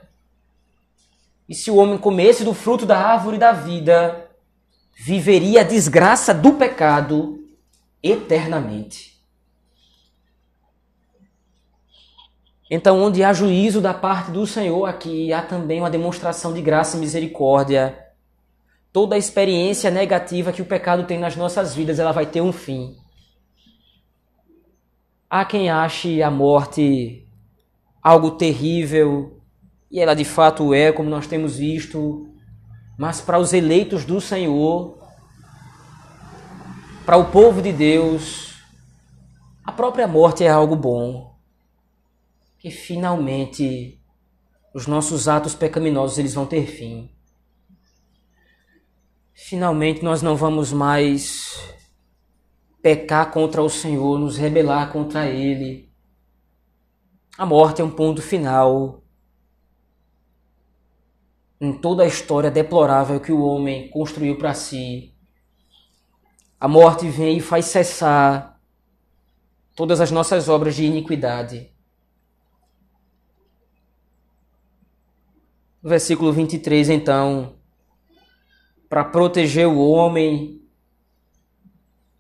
E 1.51 1.55
se 1.57 1.69
o 1.69 1.75
homem 1.75 1.99
comesse 1.99 2.45
do 2.45 2.55
fruto 2.55 2.87
da 2.87 2.97
árvore 2.97 3.37
da 3.37 3.51
vida, 3.51 4.31
viveria 4.97 5.63
a 5.63 5.65
desgraça 5.65 6.33
do 6.33 6.53
pecado 6.53 7.45
eternamente. 8.01 9.21
Então, 12.71 13.03
onde 13.03 13.25
há 13.25 13.33
juízo 13.33 13.81
da 13.81 13.93
parte 13.93 14.31
do 14.31 14.47
Senhor, 14.47 14.87
aqui 14.87 15.33
há 15.33 15.43
também 15.43 15.81
uma 15.81 15.91
demonstração 15.91 16.55
de 16.55 16.63
graça 16.63 16.97
e 16.97 17.01
misericórdia. 17.01 17.99
Toda 18.93 19.17
a 19.17 19.19
experiência 19.19 19.91
negativa 19.91 20.53
que 20.53 20.63
o 20.63 20.67
pecado 20.67 21.05
tem 21.05 21.19
nas 21.19 21.35
nossas 21.35 21.75
vidas, 21.75 21.99
ela 21.99 22.13
vai 22.13 22.27
ter 22.27 22.41
um 22.41 22.53
fim. 22.53 22.97
Há 25.29 25.45
quem 25.45 25.69
ache 25.69 26.23
a 26.23 26.31
morte 26.31 27.27
algo 28.01 28.31
terrível, 28.31 29.40
e 29.91 29.99
ela 29.99 30.15
de 30.15 30.25
fato 30.25 30.73
é, 30.73 30.93
como 30.93 31.11
nós 31.11 31.27
temos 31.27 31.57
visto, 31.57 32.29
mas 32.97 33.21
para 33.21 33.39
os 33.39 33.53
eleitos 33.53 34.05
do 34.05 34.21
Senhor, 34.21 34.99
para 37.05 37.17
o 37.17 37.31
povo 37.31 37.61
de 37.61 37.73
Deus, 37.73 38.55
a 39.65 39.73
própria 39.73 40.07
morte 40.07 40.45
é 40.45 40.49
algo 40.49 40.77
bom. 40.77 41.35
Que 42.59 42.71
finalmente 42.71 44.01
os 44.73 44.87
nossos 44.87 45.27
atos 45.27 45.55
pecaminosos 45.55 46.19
eles 46.19 46.35
vão 46.35 46.47
ter 46.47 46.67
fim. 46.67 47.11
Finalmente 49.33 50.05
nós 50.05 50.23
não 50.23 50.37
vamos 50.37 50.73
mais 50.73 51.75
pecar 52.83 53.33
contra 53.33 53.63
o 53.63 53.69
Senhor, 53.69 54.19
nos 54.19 54.37
rebelar 54.37 54.93
contra 54.93 55.27
Ele. 55.27 55.91
A 57.37 57.45
morte 57.47 57.81
é 57.81 57.85
um 57.85 57.91
ponto 57.91 58.23
final 58.23 59.03
em 61.61 61.73
toda 61.73 62.03
a 62.03 62.07
história 62.07 62.51
deplorável 62.51 63.21
que 63.21 63.31
o 63.31 63.43
homem 63.43 63.91
construiu 63.91 64.39
para 64.39 64.55
si. 64.55 65.15
A 66.59 66.67
morte 66.67 67.09
vem 67.09 67.39
e 67.39 67.41
faz 67.41 67.67
cessar 67.67 68.61
todas 69.77 70.01
as 70.01 70.11
nossas 70.11 70.49
obras 70.49 70.75
de 70.75 70.85
iniquidade. 70.85 71.71
Versículo 75.83 76.33
23, 76.33 76.91
então, 76.91 77.57
para 78.89 79.05
proteger 79.05 79.67
o 79.67 79.79
homem 79.79 80.61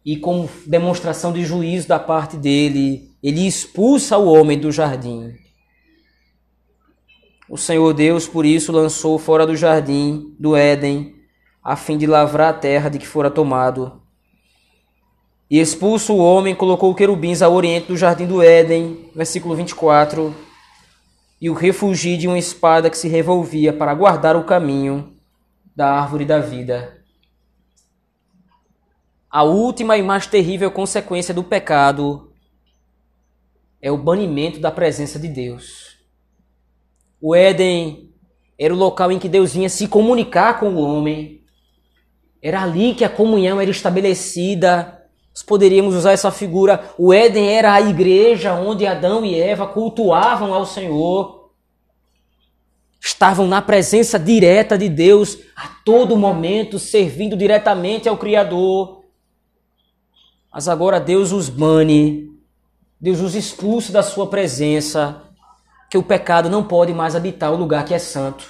e 0.05 0.16
como 0.16 0.48
demonstração 0.66 1.33
de 1.33 1.44
juízo 1.44 1.88
da 1.88 1.98
parte 1.98 2.37
dele, 2.37 3.14
ele 3.22 3.46
expulsa 3.46 4.16
o 4.16 4.33
homem 4.33 4.59
do 4.59 4.72
jardim. 4.72 5.35
O 7.51 7.57
Senhor 7.57 7.93
Deus, 7.93 8.29
por 8.29 8.47
isso, 8.47 8.71
lançou 8.71 9.19
fora 9.19 9.45
do 9.45 9.57
jardim 9.57 10.37
do 10.39 10.55
Éden, 10.55 11.17
a 11.61 11.75
fim 11.75 11.99
de 11.99 12.07
lavrar 12.07 12.51
a 12.51 12.57
terra 12.57 12.89
de 12.89 12.97
que 12.97 13.07
fora 13.09 13.29
tomado. 13.29 14.01
E 15.51 15.59
expulso 15.59 16.15
o 16.15 16.19
homem, 16.19 16.55
colocou 16.55 16.95
querubins 16.95 17.43
ao 17.43 17.53
oriente 17.53 17.89
do 17.89 17.97
jardim 17.97 18.25
do 18.25 18.41
Éden, 18.41 19.11
versículo 19.17 19.57
24, 19.57 20.33
e 21.41 21.51
o 21.51 21.53
refugi 21.53 22.17
de 22.17 22.29
uma 22.29 22.39
espada 22.39 22.89
que 22.89 22.97
se 22.97 23.09
revolvia 23.09 23.73
para 23.73 23.95
guardar 23.95 24.37
o 24.37 24.45
caminho 24.45 25.13
da 25.75 25.91
árvore 25.91 26.25
da 26.25 26.39
vida. 26.39 27.03
A 29.29 29.43
última 29.43 29.97
e 29.97 30.03
mais 30.05 30.25
terrível 30.25 30.71
consequência 30.71 31.35
do 31.35 31.43
pecado 31.43 32.33
é 33.83 33.91
o 33.91 33.99
banimento 33.99 34.61
da 34.61 34.71
presença 34.71 35.19
de 35.19 35.27
Deus. 35.27 35.89
O 37.20 37.35
Éden 37.35 38.11
era 38.59 38.72
o 38.72 38.76
local 38.76 39.12
em 39.12 39.18
que 39.18 39.28
Deus 39.28 39.52
vinha 39.52 39.68
se 39.68 39.87
comunicar 39.87 40.59
com 40.59 40.74
o 40.74 40.80
homem. 40.80 41.42
Era 42.42 42.62
ali 42.62 42.94
que 42.94 43.04
a 43.04 43.09
comunhão 43.09 43.61
era 43.61 43.70
estabelecida. 43.70 45.02
Nós 45.30 45.42
poderíamos 45.42 45.94
usar 45.94 46.12
essa 46.12 46.30
figura. 46.30 46.92
O 46.96 47.12
Éden 47.12 47.48
era 47.48 47.74
a 47.74 47.80
igreja 47.80 48.54
onde 48.54 48.87
Adão 48.87 49.24
e 49.24 49.38
Eva 49.38 49.66
cultuavam 49.66 50.54
ao 50.54 50.64
Senhor. 50.64 51.50
Estavam 52.98 53.46
na 53.46 53.61
presença 53.61 54.18
direta 54.18 54.76
de 54.76 54.88
Deus 54.88 55.38
a 55.56 55.68
todo 55.85 56.16
momento, 56.16 56.78
servindo 56.78 57.37
diretamente 57.37 58.09
ao 58.09 58.16
Criador. 58.16 59.04
Mas 60.52 60.68
agora 60.68 60.98
Deus 60.98 61.33
os 61.33 61.48
bane, 61.48 62.28
Deus 63.00 63.20
os 63.20 63.35
expulsa 63.35 63.92
da 63.92 64.02
sua 64.02 64.26
presença 64.26 65.30
que 65.90 65.98
o 65.98 66.03
pecado 66.05 66.48
não 66.48 66.62
pode 66.62 66.94
mais 66.94 67.16
habitar 67.16 67.53
o 67.53 67.57
lugar 67.57 67.85
que 67.85 67.92
é 67.92 67.98
santo, 67.98 68.48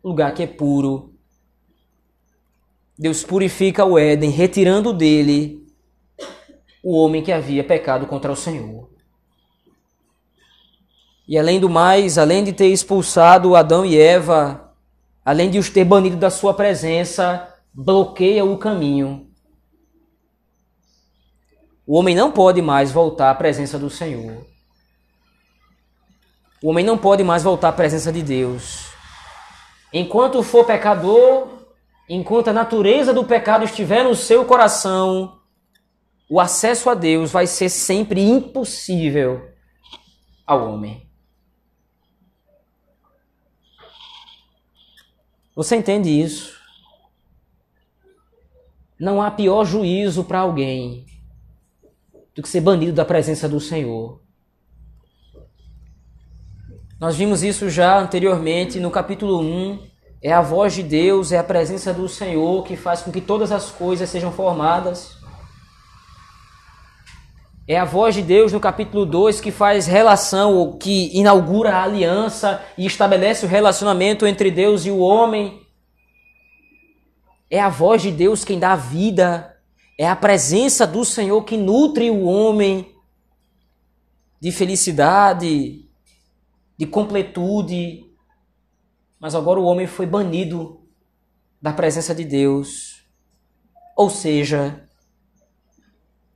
o 0.00 0.08
lugar 0.08 0.32
que 0.32 0.44
é 0.44 0.46
puro. 0.46 1.12
Deus 2.96 3.24
purifica 3.24 3.84
o 3.84 3.98
Éden, 3.98 4.30
retirando 4.30 4.92
dele 4.92 5.66
o 6.84 6.96
homem 6.96 7.20
que 7.20 7.32
havia 7.32 7.64
pecado 7.64 8.06
contra 8.06 8.30
o 8.30 8.36
Senhor. 8.36 8.88
E 11.26 11.36
além 11.36 11.58
do 11.58 11.68
mais, 11.68 12.16
além 12.16 12.44
de 12.44 12.52
ter 12.52 12.68
expulsado 12.68 13.56
Adão 13.56 13.84
e 13.84 13.98
Eva, 13.98 14.72
além 15.24 15.50
de 15.50 15.58
os 15.58 15.68
ter 15.68 15.84
banido 15.84 16.16
da 16.16 16.30
sua 16.30 16.54
presença, 16.54 17.52
bloqueia 17.74 18.44
o 18.44 18.56
caminho. 18.56 19.28
O 21.84 21.96
homem 21.96 22.14
não 22.14 22.30
pode 22.30 22.62
mais 22.62 22.92
voltar 22.92 23.30
à 23.30 23.34
presença 23.34 23.78
do 23.78 23.90
Senhor. 23.90 24.51
O 26.62 26.70
homem 26.70 26.84
não 26.84 26.96
pode 26.96 27.24
mais 27.24 27.42
voltar 27.42 27.70
à 27.70 27.72
presença 27.72 28.12
de 28.12 28.22
Deus. 28.22 28.92
Enquanto 29.92 30.42
for 30.44 30.64
pecador, 30.64 31.48
enquanto 32.08 32.48
a 32.48 32.52
natureza 32.52 33.12
do 33.12 33.24
pecado 33.24 33.64
estiver 33.64 34.04
no 34.04 34.14
seu 34.14 34.44
coração, 34.44 35.40
o 36.30 36.38
acesso 36.38 36.88
a 36.88 36.94
Deus 36.94 37.32
vai 37.32 37.48
ser 37.48 37.68
sempre 37.68 38.22
impossível 38.22 39.50
ao 40.46 40.72
homem. 40.72 41.10
Você 45.54 45.76
entende 45.76 46.08
isso? 46.08 46.58
Não 48.98 49.20
há 49.20 49.30
pior 49.32 49.64
juízo 49.64 50.22
para 50.22 50.38
alguém 50.38 51.04
do 52.34 52.40
que 52.40 52.48
ser 52.48 52.60
banido 52.60 52.92
da 52.92 53.04
presença 53.04 53.48
do 53.48 53.60
Senhor. 53.60 54.21
Nós 57.02 57.16
vimos 57.16 57.42
isso 57.42 57.68
já 57.68 57.98
anteriormente 57.98 58.78
no 58.78 58.88
capítulo 58.88 59.40
1. 59.40 59.88
É 60.22 60.32
a 60.32 60.40
voz 60.40 60.72
de 60.72 60.84
Deus, 60.84 61.32
é 61.32 61.38
a 61.38 61.42
presença 61.42 61.92
do 61.92 62.08
Senhor 62.08 62.62
que 62.62 62.76
faz 62.76 63.02
com 63.02 63.10
que 63.10 63.20
todas 63.20 63.50
as 63.50 63.72
coisas 63.72 64.08
sejam 64.08 64.30
formadas. 64.30 65.18
É 67.66 67.76
a 67.76 67.84
voz 67.84 68.14
de 68.14 68.22
Deus 68.22 68.52
no 68.52 68.60
capítulo 68.60 69.04
2 69.04 69.40
que 69.40 69.50
faz 69.50 69.88
relação, 69.88 70.78
que 70.78 71.10
inaugura 71.12 71.74
a 71.74 71.82
aliança 71.82 72.64
e 72.78 72.86
estabelece 72.86 73.44
o 73.44 73.48
relacionamento 73.48 74.24
entre 74.24 74.48
Deus 74.48 74.86
e 74.86 74.90
o 74.92 75.00
homem. 75.00 75.60
É 77.50 77.60
a 77.60 77.68
voz 77.68 78.00
de 78.00 78.12
Deus 78.12 78.44
quem 78.44 78.60
dá 78.60 78.76
vida. 78.76 79.56
É 79.98 80.08
a 80.08 80.14
presença 80.14 80.86
do 80.86 81.04
Senhor 81.04 81.42
que 81.42 81.56
nutre 81.56 82.08
o 82.12 82.22
homem 82.26 82.94
de 84.40 84.52
felicidade, 84.52 85.90
de 86.82 86.86
completude. 86.86 88.04
Mas 89.20 89.36
agora 89.36 89.60
o 89.60 89.64
homem 89.64 89.86
foi 89.86 90.04
banido 90.04 90.80
da 91.60 91.72
presença 91.72 92.12
de 92.12 92.24
Deus. 92.24 93.04
Ou 93.96 94.10
seja, 94.10 94.88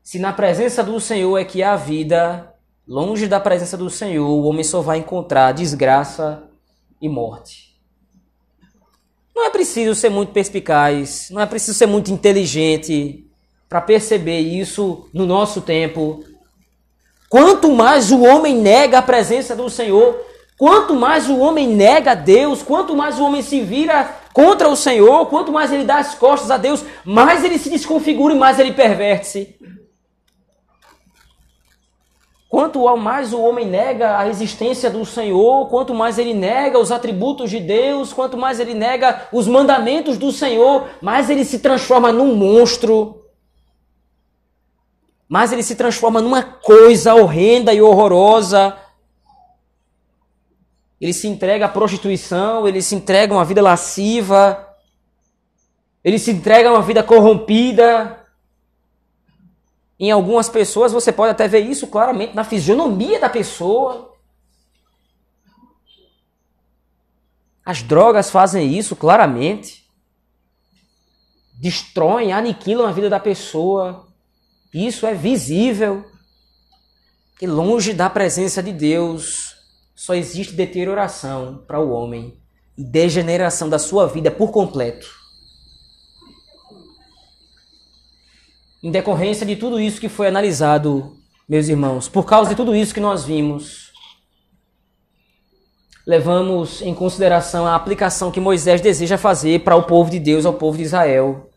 se 0.04 0.20
na 0.20 0.32
presença 0.32 0.84
do 0.84 1.00
Senhor 1.00 1.36
é 1.36 1.44
que 1.44 1.64
há 1.64 1.74
vida, 1.74 2.54
longe 2.86 3.26
da 3.26 3.40
presença 3.40 3.76
do 3.76 3.90
Senhor, 3.90 4.28
o 4.28 4.44
homem 4.44 4.62
só 4.62 4.80
vai 4.80 4.98
encontrar 4.98 5.50
desgraça 5.50 6.48
e 7.02 7.08
morte. 7.08 7.76
Não 9.34 9.46
é 9.46 9.50
preciso 9.50 9.96
ser 9.96 10.10
muito 10.10 10.32
perspicaz, 10.32 11.28
não 11.30 11.42
é 11.42 11.46
preciso 11.46 11.76
ser 11.76 11.86
muito 11.86 12.12
inteligente 12.12 13.28
para 13.68 13.80
perceber 13.80 14.38
isso 14.38 15.10
no 15.12 15.26
nosso 15.26 15.60
tempo, 15.60 16.24
Quanto 17.28 17.72
mais 17.72 18.10
o 18.12 18.22
homem 18.22 18.56
nega 18.56 18.98
a 18.98 19.02
presença 19.02 19.56
do 19.56 19.68
Senhor, 19.68 20.18
quanto 20.58 20.94
mais 20.94 21.28
o 21.28 21.38
homem 21.38 21.68
nega 21.68 22.14
Deus, 22.14 22.62
quanto 22.62 22.96
mais 22.96 23.18
o 23.18 23.24
homem 23.24 23.42
se 23.42 23.60
vira 23.60 24.14
contra 24.32 24.68
o 24.68 24.76
Senhor, 24.76 25.26
quanto 25.26 25.52
mais 25.52 25.72
ele 25.72 25.84
dá 25.84 25.98
as 25.98 26.14
costas 26.14 26.50
a 26.50 26.56
Deus, 26.56 26.84
mais 27.04 27.42
ele 27.44 27.58
se 27.58 27.70
desconfigura 27.70 28.34
e 28.34 28.38
mais 28.38 28.58
ele 28.58 28.72
perverte-se. 28.72 29.56
Quanto 32.48 32.84
mais 32.96 33.32
o 33.32 33.40
homem 33.40 33.66
nega 33.66 34.18
a 34.18 34.28
existência 34.28 34.88
do 34.88 35.04
Senhor, 35.04 35.68
quanto 35.68 35.92
mais 35.92 36.16
ele 36.16 36.32
nega 36.32 36.78
os 36.78 36.92
atributos 36.92 37.50
de 37.50 37.60
Deus, 37.60 38.12
quanto 38.12 38.36
mais 38.36 38.60
ele 38.60 38.72
nega 38.72 39.28
os 39.32 39.46
mandamentos 39.46 40.16
do 40.16 40.32
Senhor, 40.32 40.88
mais 41.02 41.28
ele 41.28 41.44
se 41.44 41.58
transforma 41.58 42.12
num 42.12 42.34
monstro. 42.34 43.22
Mais 45.28 45.52
ele 45.52 45.62
se 45.62 45.74
transforma 45.74 46.22
numa 46.22 46.42
coisa 46.42 47.14
horrenda 47.14 47.74
e 47.74 47.82
horrorosa. 47.82 48.76
Ele 51.00 51.12
se 51.12 51.28
entrega 51.28 51.66
à 51.66 51.68
prostituição, 51.68 52.66
ele 52.66 52.80
se 52.80 52.94
entrega 52.94 53.34
a 53.34 53.36
uma 53.36 53.44
vida 53.44 53.60
lasciva, 53.60 54.66
ele 56.02 56.18
se 56.18 56.30
entrega 56.30 56.68
a 56.68 56.72
uma 56.72 56.82
vida 56.82 57.02
corrompida. 57.02 58.24
Em 59.98 60.10
algumas 60.10 60.48
pessoas 60.48 60.92
você 60.92 61.12
pode 61.12 61.32
até 61.32 61.46
ver 61.48 61.60
isso 61.60 61.86
claramente 61.86 62.34
na 62.34 62.44
fisionomia 62.44 63.20
da 63.20 63.28
pessoa. 63.28 64.14
As 67.64 67.82
drogas 67.82 68.30
fazem 68.30 68.78
isso 68.78 68.94
claramente. 68.94 69.84
Destroem, 71.54 72.32
aniquilam 72.32 72.86
a 72.86 72.92
vida 72.92 73.10
da 73.10 73.18
pessoa. 73.18 74.06
Isso 74.72 75.06
é 75.06 75.14
visível. 75.14 76.04
E 77.40 77.46
longe 77.46 77.92
da 77.92 78.08
presença 78.08 78.62
de 78.62 78.72
Deus, 78.72 79.45
só 79.96 80.14
existe 80.14 80.52
deterioração 80.52 81.64
para 81.66 81.80
o 81.80 81.90
homem 81.90 82.38
e 82.78 82.84
degeneração 82.84 83.68
da 83.68 83.78
sua 83.80 84.06
vida 84.06 84.30
por 84.30 84.52
completo. 84.52 85.26
em 88.86 88.90
decorrência 88.92 89.44
de 89.44 89.56
tudo 89.56 89.80
isso 89.80 90.00
que 90.00 90.08
foi 90.08 90.28
analisado, 90.28 91.16
meus 91.48 91.66
irmãos, 91.68 92.08
por 92.08 92.24
causa 92.24 92.50
de 92.50 92.54
tudo 92.54 92.72
isso 92.72 92.94
que 92.94 93.00
nós 93.00 93.24
vimos, 93.24 93.92
levamos 96.06 96.80
em 96.82 96.94
consideração 96.94 97.66
a 97.66 97.74
aplicação 97.74 98.30
que 98.30 98.38
Moisés 98.38 98.80
deseja 98.80 99.18
fazer 99.18 99.64
para 99.64 99.74
o 99.74 99.82
povo 99.82 100.08
de 100.08 100.20
Deus, 100.20 100.46
ao 100.46 100.54
povo 100.54 100.76
de 100.76 100.84
Israel. 100.84 101.50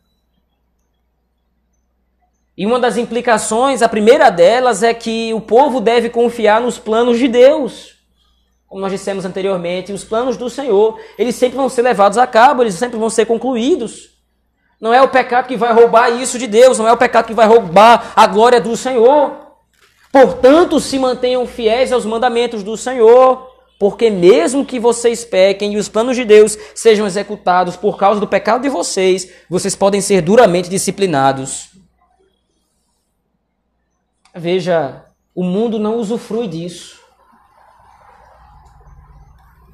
E 2.58 2.66
uma 2.66 2.80
das 2.80 2.98
implicações, 2.98 3.84
a 3.84 3.88
primeira 3.88 4.32
delas, 4.32 4.82
é 4.82 4.92
que 4.92 5.32
o 5.32 5.40
povo 5.40 5.80
deve 5.80 6.10
confiar 6.10 6.60
nos 6.60 6.80
planos 6.80 7.20
de 7.20 7.28
Deus. 7.28 7.99
Como 8.70 8.82
nós 8.82 8.92
dissemos 8.92 9.26
anteriormente, 9.26 9.92
os 9.92 10.04
planos 10.04 10.38
do 10.38 10.48
Senhor, 10.48 11.00
eles 11.18 11.36
sempre 11.36 11.58
vão 11.58 11.68
ser 11.68 11.82
levados 11.82 12.20
a 12.20 12.28
cabo, 12.28 12.62
eles 12.62 12.76
sempre 12.76 13.00
vão 13.00 13.10
ser 13.10 13.26
concluídos. 13.26 14.12
Não 14.80 14.94
é 14.94 15.02
o 15.02 15.10
pecado 15.10 15.48
que 15.48 15.58
vai 15.58 15.74
roubar 15.74 16.10
isso 16.12 16.38
de 16.38 16.46
Deus, 16.46 16.78
não 16.78 16.88
é 16.88 16.94
o 16.94 16.98
pecado 16.98 17.26
que 17.26 17.34
vai 17.34 17.48
roubar 17.48 18.14
a 18.16 18.28
glória 18.28 18.62
do 18.62 18.78
Senhor. 18.78 19.36
Portanto, 20.12 20.80
se 20.80 21.00
mantenham 21.00 21.46
fiéis 21.48 21.92
aos 21.92 22.06
mandamentos 22.06 22.62
do 22.62 22.78
Senhor, 22.78 23.50
porque 23.80 24.12
mesmo 24.12 24.64
que 24.64 24.80
vocês 24.80 25.26
pequem 25.26 25.74
e 25.74 25.78
os 25.78 25.90
planos 25.90 26.16
de 26.16 26.24
Deus 26.24 26.56
sejam 26.76 27.08
executados 27.08 27.76
por 27.76 27.98
causa 27.98 28.20
do 28.20 28.28
pecado 28.28 28.62
de 28.62 28.70
vocês, 28.70 29.32
vocês 29.50 29.76
podem 29.76 30.00
ser 30.00 30.22
duramente 30.22 30.70
disciplinados. 30.70 31.70
Veja, 34.36 35.06
o 35.34 35.44
mundo 35.44 35.80
não 35.80 35.96
usufrui 35.98 36.48
disso. 36.48 36.99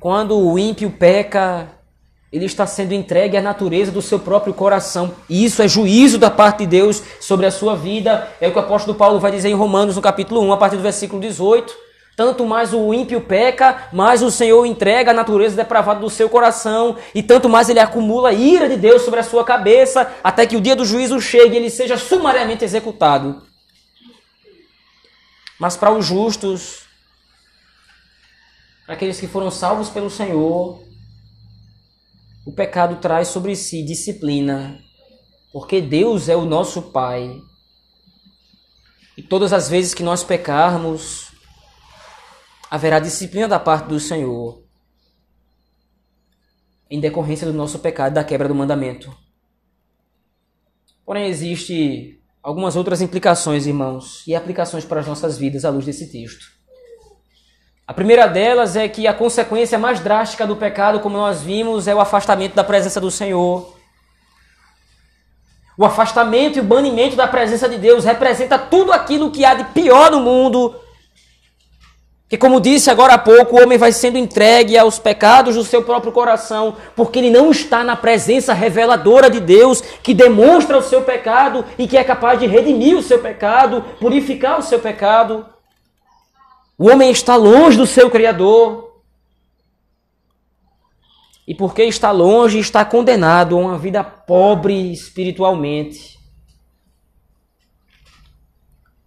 Quando 0.05 0.37
o 0.37 0.59
ímpio 0.59 0.91
peca, 0.91 1.67
ele 2.31 2.45
está 2.45 2.67
sendo 2.67 2.93
entregue 2.93 3.37
à 3.37 3.41
natureza 3.41 3.91
do 3.91 4.03
seu 4.03 4.19
próprio 4.19 4.53
coração. 4.53 5.15
E 5.27 5.43
isso 5.43 5.63
é 5.63 5.67
juízo 5.67 6.19
da 6.19 6.29
parte 6.29 6.59
de 6.59 6.67
Deus 6.67 7.01
sobre 7.19 7.47
a 7.47 7.49
sua 7.49 7.75
vida. 7.75 8.29
É 8.39 8.47
o 8.47 8.51
que 8.51 8.57
o 8.59 8.61
apóstolo 8.61 8.95
Paulo 8.95 9.19
vai 9.19 9.31
dizer 9.31 9.49
em 9.49 9.55
Romanos, 9.55 9.95
no 9.95 10.03
capítulo 10.03 10.41
1, 10.41 10.53
a 10.53 10.57
partir 10.57 10.75
do 10.75 10.83
versículo 10.83 11.19
18. 11.19 11.73
Tanto 12.15 12.45
mais 12.45 12.71
o 12.71 12.93
ímpio 12.93 13.19
peca, 13.19 13.89
mais 13.91 14.21
o 14.21 14.29
Senhor 14.29 14.63
entrega 14.67 15.09
a 15.09 15.13
natureza 15.15 15.55
depravada 15.55 16.01
do 16.01 16.09
seu 16.11 16.29
coração, 16.29 16.97
e 17.15 17.23
tanto 17.23 17.49
mais 17.49 17.67
ele 17.67 17.79
acumula 17.79 18.29
a 18.29 18.33
ira 18.33 18.69
de 18.69 18.77
Deus 18.77 19.01
sobre 19.01 19.21
a 19.21 19.23
sua 19.23 19.43
cabeça, 19.43 20.13
até 20.23 20.45
que 20.45 20.55
o 20.55 20.61
dia 20.61 20.75
do 20.75 20.85
juízo 20.85 21.19
chegue 21.19 21.55
e 21.55 21.57
ele 21.57 21.69
seja 21.71 21.97
sumariamente 21.97 22.63
executado. 22.63 23.41
Mas 25.59 25.75
para 25.75 25.89
os 25.89 26.05
justos, 26.05 26.84
aqueles 28.87 29.19
que 29.19 29.27
foram 29.27 29.49
salvos 29.49 29.89
pelo 29.89 30.09
Senhor, 30.09 30.83
o 32.45 32.51
pecado 32.51 32.97
traz 32.97 33.29
sobre 33.29 33.55
si 33.55 33.83
disciplina, 33.83 34.79
porque 35.51 35.81
Deus 35.81 36.29
é 36.29 36.35
o 36.35 36.45
nosso 36.45 36.81
Pai. 36.91 37.41
E 39.17 39.23
todas 39.23 39.53
as 39.53 39.69
vezes 39.69 39.93
que 39.93 40.03
nós 40.03 40.23
pecarmos, 40.23 41.31
haverá 42.69 42.99
disciplina 42.99 43.47
da 43.47 43.59
parte 43.59 43.87
do 43.87 43.99
Senhor, 43.99 44.63
em 46.89 46.99
decorrência 46.99 47.47
do 47.47 47.53
nosso 47.53 47.79
pecado 47.79 48.13
da 48.13 48.23
quebra 48.23 48.47
do 48.47 48.53
mandamento. 48.53 49.15
Porém, 51.05 51.27
existe 51.27 52.19
algumas 52.43 52.75
outras 52.75 53.01
implicações, 53.01 53.65
irmãos, 53.65 54.23
e 54.27 54.35
aplicações 54.35 54.85
para 54.85 54.99
as 54.99 55.07
nossas 55.07 55.37
vidas 55.37 55.65
à 55.65 55.69
luz 55.69 55.85
desse 55.85 56.11
texto. 56.11 56.45
A 57.87 57.93
primeira 57.93 58.25
delas 58.27 58.75
é 58.75 58.87
que 58.87 59.05
a 59.05 59.13
consequência 59.13 59.77
mais 59.77 59.99
drástica 59.99 60.47
do 60.47 60.55
pecado, 60.55 60.99
como 60.99 61.17
nós 61.17 61.43
vimos, 61.43 61.87
é 61.87 61.93
o 61.93 61.99
afastamento 61.99 62.55
da 62.55 62.63
presença 62.63 62.99
do 62.99 63.11
Senhor. 63.11 63.75
O 65.77 65.85
afastamento 65.85 66.57
e 66.57 66.61
o 66.61 66.63
banimento 66.63 67.15
da 67.15 67.27
presença 67.27 67.69
de 67.69 67.77
Deus 67.77 68.03
representa 68.03 68.57
tudo 68.57 68.91
aquilo 68.91 69.29
que 69.29 69.45
há 69.45 69.53
de 69.53 69.65
pior 69.65 70.09
no 70.09 70.19
mundo. 70.19 70.73
Que, 72.27 72.39
como 72.39 72.59
disse 72.59 72.89
agora 72.89 73.13
há 73.13 73.17
pouco, 73.19 73.55
o 73.55 73.61
homem 73.61 73.77
vai 73.77 73.91
sendo 73.91 74.17
entregue 74.17 74.75
aos 74.75 74.97
pecados 74.97 75.53
do 75.53 75.63
seu 75.63 75.83
próprio 75.83 76.11
coração, 76.11 76.77
porque 76.95 77.19
ele 77.19 77.29
não 77.29 77.51
está 77.51 77.83
na 77.83 77.95
presença 77.95 78.51
reveladora 78.51 79.29
de 79.29 79.39
Deus, 79.39 79.81
que 80.01 80.11
demonstra 80.11 80.75
o 80.75 80.81
seu 80.81 81.03
pecado 81.03 81.63
e 81.77 81.87
que 81.87 81.97
é 81.97 82.03
capaz 82.03 82.39
de 82.39 82.47
redimir 82.47 82.97
o 82.97 83.03
seu 83.03 83.19
pecado, 83.19 83.85
purificar 83.99 84.57
o 84.57 84.63
seu 84.63 84.79
pecado. 84.79 85.45
O 86.77 86.89
homem 86.89 87.09
está 87.09 87.35
longe 87.35 87.77
do 87.77 87.87
seu 87.87 88.09
Criador. 88.09 89.01
E 91.47 91.53
porque 91.55 91.83
está 91.83 92.11
longe, 92.11 92.59
está 92.59 92.83
condenado 92.83 93.55
a 93.55 93.59
uma 93.59 93.77
vida 93.77 94.03
pobre 94.03 94.91
espiritualmente. 94.91 96.19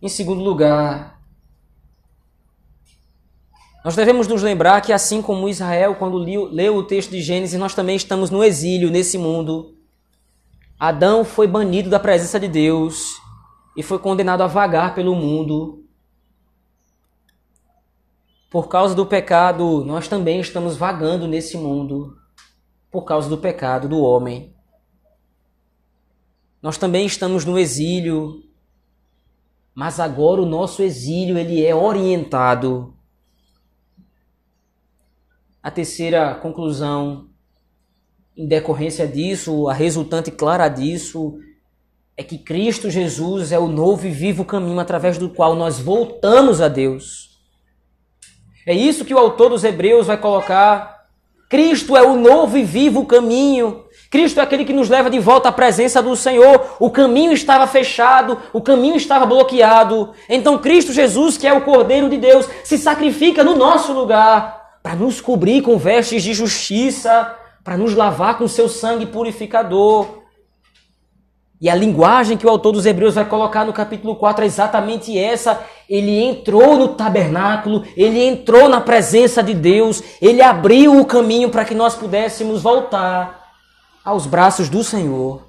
Em 0.01 0.09
segundo 0.09 0.43
lugar, 0.43 1.21
nós 3.85 3.97
devemos 3.97 4.29
nos 4.29 4.43
lembrar 4.43 4.81
que, 4.81 4.93
assim 4.93 5.21
como 5.21 5.49
Israel, 5.49 5.97
quando 5.97 6.17
leu 6.17 6.77
o 6.77 6.85
texto 6.85 7.11
de 7.11 7.21
Gênesis, 7.21 7.59
nós 7.59 7.75
também 7.75 7.97
estamos 7.97 8.31
no 8.31 8.45
exílio 8.45 8.91
nesse 8.91 9.19
mundo. 9.19 9.77
Adão 10.79 11.25
foi 11.25 11.49
banido 11.49 11.91
da 11.91 11.99
presença 11.99 12.39
de 12.39 12.47
Deus 12.47 13.21
e 13.77 13.83
foi 13.83 13.99
condenado 13.99 14.43
a 14.43 14.47
vagar 14.47 14.95
pelo 14.95 15.17
mundo 15.17 15.88
por 18.51 18.69
causa 18.69 18.95
do 18.95 19.05
pecado, 19.05 19.85
nós 19.85 20.09
também 20.09 20.41
estamos 20.41 20.77
vagando 20.77 21.29
nesse 21.29 21.57
mundo. 21.57 22.17
Por 22.91 23.03
causa 23.05 23.29
do 23.29 23.37
pecado 23.37 23.87
do 23.87 24.01
homem. 24.01 24.55
Nós 26.63 26.79
também 26.79 27.05
estamos 27.05 27.45
no 27.45 27.59
exílio. 27.59 28.43
Mas 29.75 30.01
agora 30.01 30.41
o 30.41 30.47
nosso 30.47 30.83
exílio 30.83 31.37
ele 31.37 31.65
é 31.65 31.75
orientado. 31.75 32.95
A 35.63 35.71
terceira 35.71 36.35
conclusão, 36.35 37.29
em 38.35 38.49
decorrência 38.49 39.07
disso, 39.07 39.69
a 39.69 39.75
resultante 39.75 40.31
clara 40.31 40.69
disso, 40.69 41.39
é 42.17 42.23
que 42.23 42.39
Cristo 42.39 42.89
Jesus 42.89 43.53
é 43.53 43.59
o 43.59 43.69
novo 43.69 44.07
e 44.07 44.11
vivo 44.11 44.45
caminho 44.45 44.81
através 44.81 45.19
do 45.19 45.29
qual 45.29 45.55
nós 45.55 45.79
voltamos 45.79 46.63
a 46.63 46.69
Deus. 46.69 47.28
É 48.69 48.75
isso 48.75 49.03
que 49.03 49.15
o 49.15 49.19
autor 49.19 49.49
dos 49.49 49.65
Hebreus 49.65 50.09
vai 50.09 50.19
colocar. 50.19 51.05
Cristo 51.49 51.97
é 51.97 52.03
o 52.03 52.15
novo 52.15 52.59
e 52.59 52.63
vivo 52.63 53.07
caminho. 53.07 53.85
Cristo 54.11 54.41
é 54.41 54.43
aquele 54.43 54.63
que 54.63 54.75
nos 54.75 54.91
leva 54.91 55.09
de 55.09 55.19
volta 55.19 55.49
à 55.49 55.53
presença 55.53 56.03
do 56.03 56.15
Senhor. 56.15 56.77
O 56.79 56.91
caminho 56.91 57.33
estava 57.33 57.67
fechado, 57.67 58.37
o 58.53 58.61
caminho 58.61 58.97
estava 58.97 59.25
bloqueado. 59.25 60.13
Então 60.29 60.59
Cristo 60.59 60.93
Jesus, 60.93 61.39
que 61.39 61.47
é 61.47 61.53
o 61.55 61.63
Cordeiro 61.63 62.11
de 62.11 62.19
Deus, 62.19 62.47
se 62.63 62.77
sacrifica 62.77 63.43
no 63.43 63.57
nosso 63.57 63.95
lugar 63.95 64.81
para 64.83 64.95
nos 64.95 65.19
cobrir 65.19 65.63
com 65.63 65.79
vestes 65.79 66.23
de 66.23 66.35
justiça, 66.35 67.35
para 67.65 67.79
nos 67.79 67.95
lavar 67.95 68.37
com 68.37 68.47
seu 68.47 68.69
sangue 68.69 69.07
purificador. 69.07 70.19
E 71.59 71.71
a 71.71 71.75
linguagem 71.75 72.37
que 72.37 72.47
o 72.47 72.51
autor 72.51 72.73
dos 72.73 72.85
Hebreus 72.85 73.15
vai 73.15 73.25
colocar 73.25 73.65
no 73.65 73.73
capítulo 73.73 74.15
4 74.15 74.45
é 74.45 74.47
exatamente 74.47 75.19
essa. 75.19 75.59
Ele 75.89 76.23
entrou 76.23 76.77
no 76.77 76.89
tabernáculo, 76.89 77.83
ele 77.97 78.23
entrou 78.23 78.69
na 78.69 78.81
presença 78.81 79.43
de 79.43 79.55
Deus, 79.55 80.03
ele 80.21 80.43
abriu 80.43 81.01
o 81.01 81.07
caminho 81.07 81.51
para 81.51 81.65
que 81.65 81.75
nós 81.75 81.95
pudéssemos 81.95 82.63
voltar. 82.63 83.37
aos 84.05 84.25
braços 84.25 84.71
do 84.71 84.83
Senhor. 84.83 85.47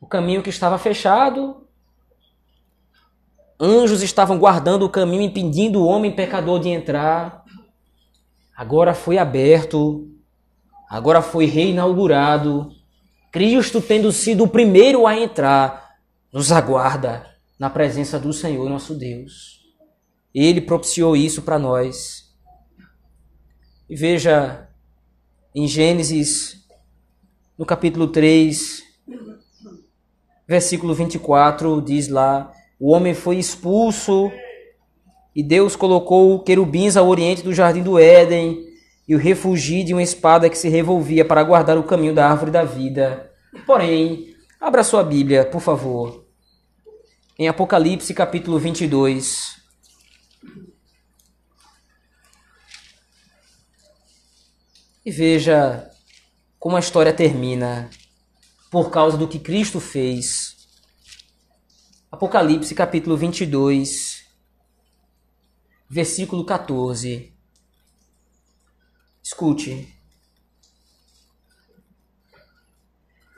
O 0.00 0.06
caminho 0.06 0.42
que 0.42 0.48
estava 0.48 0.78
fechado, 0.78 1.66
anjos 3.60 4.02
estavam 4.02 4.38
guardando 4.38 4.84
o 4.84 4.88
caminho, 4.88 5.22
impedindo 5.22 5.82
o 5.82 5.86
homem 5.86 6.10
pecador 6.12 6.60
de 6.60 6.68
entrar. 6.68 7.44
Agora 8.56 8.94
foi 8.94 9.18
aberto, 9.18 10.08
agora 10.88 11.20
foi 11.20 11.44
reinaugurado. 11.46 12.73
Cristo, 13.34 13.80
tendo 13.80 14.12
sido 14.12 14.44
o 14.44 14.48
primeiro 14.48 15.08
a 15.08 15.18
entrar, 15.18 15.96
nos 16.32 16.52
aguarda 16.52 17.26
na 17.58 17.68
presença 17.68 18.16
do 18.16 18.32
Senhor 18.32 18.70
nosso 18.70 18.94
Deus. 18.94 19.58
Ele 20.32 20.60
propiciou 20.60 21.16
isso 21.16 21.42
para 21.42 21.58
nós. 21.58 22.32
E 23.90 23.96
veja 23.96 24.68
em 25.52 25.66
Gênesis, 25.66 26.64
no 27.58 27.66
capítulo 27.66 28.06
3, 28.06 28.84
versículo 30.46 30.94
24, 30.94 31.82
diz 31.82 32.06
lá: 32.06 32.52
O 32.78 32.92
homem 32.92 33.14
foi 33.14 33.36
expulso 33.36 34.30
e 35.34 35.42
Deus 35.42 35.74
colocou 35.74 36.38
querubins 36.38 36.96
ao 36.96 37.08
oriente 37.08 37.42
do 37.42 37.52
jardim 37.52 37.82
do 37.82 37.98
Éden 37.98 38.73
e 39.06 39.14
o 39.14 39.18
refugi 39.18 39.84
de 39.84 39.92
uma 39.92 40.02
espada 40.02 40.48
que 40.48 40.56
se 40.56 40.68
revolvia 40.68 41.24
para 41.24 41.42
guardar 41.42 41.76
o 41.76 41.84
caminho 41.84 42.14
da 42.14 42.28
árvore 42.28 42.50
da 42.50 42.64
vida. 42.64 43.30
Porém, 43.66 44.34
abra 44.60 44.82
sua 44.82 45.04
Bíblia, 45.04 45.44
por 45.44 45.60
favor, 45.60 46.26
em 47.38 47.48
Apocalipse 47.48 48.14
capítulo 48.14 48.58
22. 48.58 49.62
E 55.04 55.10
veja 55.10 55.90
como 56.58 56.76
a 56.76 56.80
história 56.80 57.12
termina 57.12 57.90
por 58.70 58.90
causa 58.90 59.18
do 59.18 59.28
que 59.28 59.38
Cristo 59.38 59.78
fez. 59.80 60.56
Apocalipse 62.10 62.74
capítulo 62.74 63.16
22, 63.16 64.24
versículo 65.90 66.46
14. 66.46 67.33
Escute. 69.24 69.88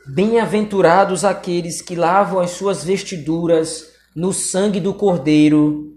Bem-aventurados 0.05 1.25
aqueles 1.25 1.81
que 1.81 1.95
lavam 1.95 2.41
as 2.41 2.51
suas 2.51 2.83
vestiduras 2.83 3.95
no 4.13 4.33
sangue 4.33 4.81
do 4.81 4.93
Cordeiro, 4.93 5.97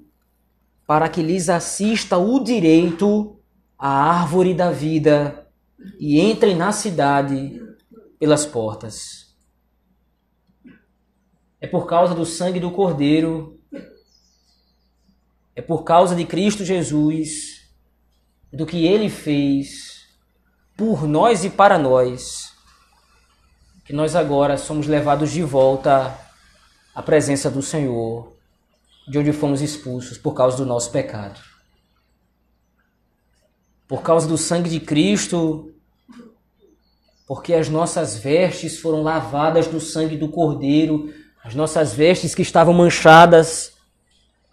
para 0.86 1.10
que 1.10 1.24
lhes 1.24 1.50
assista 1.50 2.20
o 2.20 2.40
direito 2.44 3.40
à 3.80 3.90
árvore 3.90 4.54
da 4.54 4.70
vida 4.70 5.48
e 6.00 6.22
entrem 6.22 6.56
na 6.56 6.72
cidade 6.72 7.60
pelas 8.20 8.46
portas. 8.46 9.36
É 11.60 11.66
por 11.66 11.88
causa 11.88 12.14
do 12.14 12.28
sangue 12.28 12.60
do 12.60 12.70
Cordeiro, 12.70 13.60
é 15.56 15.64
por 15.64 15.84
causa 15.84 16.16
de 16.16 16.26
Cristo 16.26 16.64
Jesus, 16.64 17.59
do 18.52 18.66
que 18.66 18.86
ele 18.86 19.10
fez 19.10 20.08
por 20.76 21.08
nós 21.08 21.44
e 21.44 21.50
para 21.50 21.78
nós, 21.78 22.54
que 23.86 23.94
nós 23.94 24.16
agora 24.16 24.58
somos 24.58 24.88
levados 24.88 25.32
de 25.32 25.44
volta 25.44 26.18
à 26.96 27.02
presença 27.02 27.50
do 27.50 27.62
Senhor, 27.62 28.34
de 29.08 29.18
onde 29.18 29.34
fomos 29.34 29.62
expulsos 29.62 30.18
por 30.18 30.34
causa 30.34 30.58
do 30.58 30.66
nosso 30.66 30.92
pecado. 30.92 31.40
Por 33.88 34.02
causa 34.02 34.28
do 34.28 34.38
sangue 34.38 34.70
de 34.70 34.80
Cristo, 34.80 35.74
porque 37.28 37.54
as 37.54 37.70
nossas 37.70 38.18
vestes 38.18 38.80
foram 38.80 39.04
lavadas 39.04 39.72
no 39.72 39.80
sangue 39.80 40.18
do 40.18 40.30
Cordeiro, 40.30 41.14
as 41.44 41.56
nossas 41.56 41.94
vestes 41.94 42.36
que 42.36 42.42
estavam 42.42 42.74
manchadas 42.74 43.74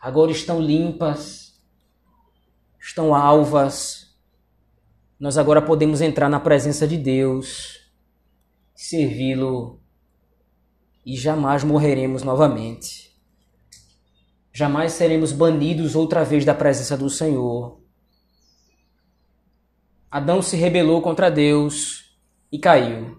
agora 0.01 0.30
estão 0.30 0.61
limpas, 0.61 1.45
estão 2.87 3.14
alvas. 3.14 4.16
Nós 5.18 5.37
agora 5.37 5.61
podemos 5.61 6.01
entrar 6.01 6.28
na 6.28 6.39
presença 6.39 6.87
de 6.87 6.97
Deus, 6.97 7.80
servi-lo 8.74 9.80
e 11.05 11.16
jamais 11.16 11.64
morreremos 11.64 12.22
novamente. 12.22 13.12
Jamais 14.53 14.93
seremos 14.93 15.32
banidos 15.32 15.97
outra 15.97 16.24
vez 16.24 16.45
da 16.45 16.55
presença 16.55 16.97
do 16.97 17.11
Senhor. 17.11 17.80
Adão 20.11 20.41
se 20.41 20.57
rebelou 20.57 21.03
contra 21.03 21.30
Deus 21.30 22.16
e 22.51 22.59
caiu. 22.59 23.18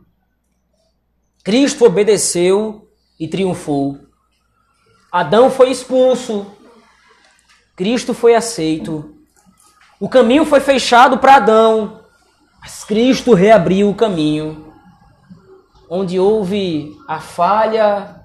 Cristo 1.43 1.86
obedeceu 1.86 2.89
e 3.20 3.28
triunfou. 3.28 3.99
Adão 5.11 5.49
foi 5.49 5.72
expulso. 5.72 6.45
Cristo 7.76 8.13
foi 8.13 8.34
aceito. 8.34 9.16
O 9.99 10.07
caminho 10.07 10.45
foi 10.45 10.59
fechado 10.59 11.17
para 11.17 11.37
Adão, 11.37 12.01
mas 12.61 12.83
Cristo 12.83 13.33
reabriu 13.33 13.89
o 13.89 13.95
caminho. 13.95 14.73
Onde 15.89 16.19
houve 16.19 16.95
a 17.07 17.19
falha, 17.19 18.23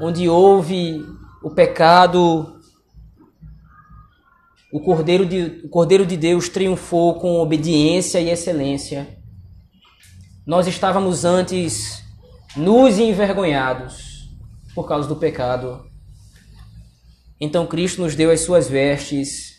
onde 0.00 0.28
houve 0.28 1.04
o 1.42 1.50
pecado, 1.50 2.56
o 4.72 4.80
Cordeiro 4.80 5.24
de, 5.24 5.62
o 5.64 5.68
Cordeiro 5.68 6.04
de 6.04 6.16
Deus 6.16 6.48
triunfou 6.48 7.20
com 7.20 7.40
obediência 7.40 8.20
e 8.20 8.28
excelência. 8.28 9.16
Nós 10.44 10.66
estávamos 10.66 11.24
antes 11.24 12.02
nus 12.56 12.98
e 12.98 13.04
envergonhados 13.04 14.28
por 14.74 14.88
causa 14.88 15.08
do 15.08 15.16
pecado. 15.16 15.86
Então 17.40 17.66
Cristo 17.66 18.02
nos 18.02 18.16
deu 18.16 18.30
as 18.30 18.40
suas 18.40 18.68
vestes 18.68 19.55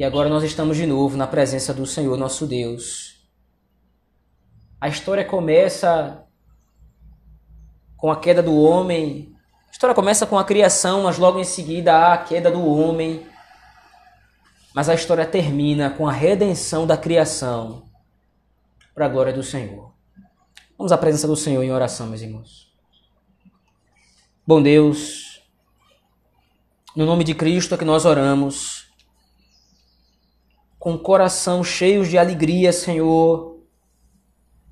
e 0.00 0.02
agora 0.02 0.30
nós 0.30 0.42
estamos 0.42 0.78
de 0.78 0.86
novo 0.86 1.14
na 1.14 1.26
presença 1.26 1.74
do 1.74 1.84
Senhor 1.84 2.16
nosso 2.16 2.46
Deus. 2.46 3.22
A 4.80 4.88
história 4.88 5.26
começa 5.26 6.24
com 7.98 8.10
a 8.10 8.18
queda 8.18 8.42
do 8.42 8.56
homem. 8.56 9.36
A 9.68 9.70
história 9.70 9.94
começa 9.94 10.26
com 10.26 10.38
a 10.38 10.44
criação, 10.44 11.02
mas 11.02 11.18
logo 11.18 11.38
em 11.38 11.44
seguida 11.44 11.94
há 11.94 12.14
a 12.14 12.24
queda 12.24 12.50
do 12.50 12.64
homem. 12.64 13.26
Mas 14.74 14.88
a 14.88 14.94
história 14.94 15.26
termina 15.26 15.90
com 15.90 16.08
a 16.08 16.12
redenção 16.12 16.86
da 16.86 16.96
criação 16.96 17.84
para 18.94 19.04
a 19.04 19.08
glória 19.10 19.34
do 19.34 19.42
Senhor. 19.42 19.92
Vamos 20.78 20.92
à 20.92 20.96
presença 20.96 21.28
do 21.28 21.36
Senhor 21.36 21.62
em 21.62 21.72
oração, 21.72 22.06
meus 22.06 22.22
irmãos. 22.22 22.72
Bom 24.46 24.62
Deus, 24.62 25.42
no 26.96 27.04
nome 27.04 27.22
de 27.22 27.34
Cristo 27.34 27.74
é 27.74 27.76
que 27.76 27.84
nós 27.84 28.06
oramos, 28.06 28.79
com 30.80 30.94
o 30.94 30.98
coração 30.98 31.62
cheio 31.62 32.06
de 32.06 32.16
alegria, 32.16 32.72
Senhor. 32.72 33.60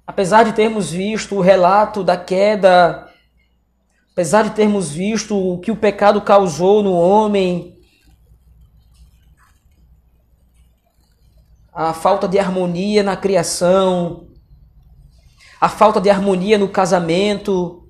Apesar 0.07 0.43
de 0.43 0.55
termos 0.55 0.91
visto 0.91 1.37
o 1.37 1.43
relato 1.43 2.03
da 2.03 2.17
queda, 2.17 3.13
apesar 4.11 4.45
de 4.45 4.53
termos 4.53 4.91
visto 4.91 5.37
o 5.37 5.61
que 5.61 5.71
o 5.71 5.77
pecado 5.77 6.23
causou 6.23 6.83
no 6.83 6.95
homem, 6.95 7.79
a 11.71 11.93
falta 11.93 12.27
de 12.27 12.39
harmonia 12.39 13.03
na 13.03 13.15
criação, 13.15 14.29
a 15.61 15.69
falta 15.69 16.01
de 16.01 16.09
harmonia 16.09 16.57
no 16.57 16.71
casamento, 16.71 17.87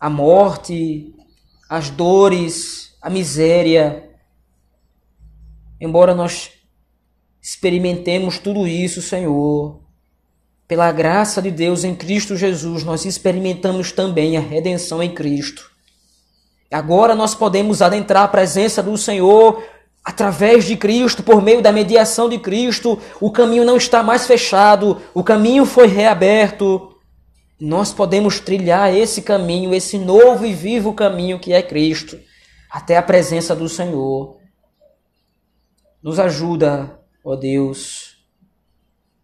a 0.00 0.10
morte, 0.10 1.14
as 1.70 1.90
dores, 1.90 2.98
a 3.00 3.08
miséria. 3.08 4.13
Embora 5.80 6.14
nós 6.14 6.50
experimentemos 7.42 8.38
tudo 8.38 8.66
isso, 8.66 9.02
Senhor, 9.02 9.80
pela 10.66 10.90
graça 10.90 11.42
de 11.42 11.50
Deus 11.50 11.84
em 11.84 11.94
Cristo 11.94 12.36
Jesus, 12.36 12.84
nós 12.84 13.04
experimentamos 13.04 13.92
também 13.92 14.36
a 14.36 14.40
redenção 14.40 15.02
em 15.02 15.12
Cristo. 15.12 15.70
Agora 16.70 17.14
nós 17.14 17.34
podemos 17.34 17.82
adentrar 17.82 18.24
a 18.24 18.28
presença 18.28 18.82
do 18.82 18.96
Senhor 18.96 19.62
através 20.04 20.64
de 20.64 20.76
Cristo, 20.76 21.22
por 21.22 21.42
meio 21.42 21.62
da 21.62 21.72
mediação 21.72 22.28
de 22.28 22.38
Cristo, 22.38 22.98
o 23.20 23.30
caminho 23.30 23.64
não 23.64 23.76
está 23.76 24.02
mais 24.02 24.26
fechado, 24.26 25.00
o 25.14 25.24
caminho 25.24 25.64
foi 25.64 25.86
reaberto. 25.86 26.94
Nós 27.58 27.92
podemos 27.92 28.38
trilhar 28.38 28.94
esse 28.94 29.22
caminho, 29.22 29.74
esse 29.74 29.96
novo 29.96 30.44
e 30.44 30.52
vivo 30.52 30.92
caminho 30.92 31.38
que 31.38 31.52
é 31.52 31.62
Cristo, 31.62 32.18
até 32.70 32.96
a 32.96 33.02
presença 33.02 33.54
do 33.54 33.68
Senhor. 33.68 34.43
Nos 36.04 36.20
ajuda, 36.20 37.00
ó 37.24 37.34
Deus, 37.34 38.18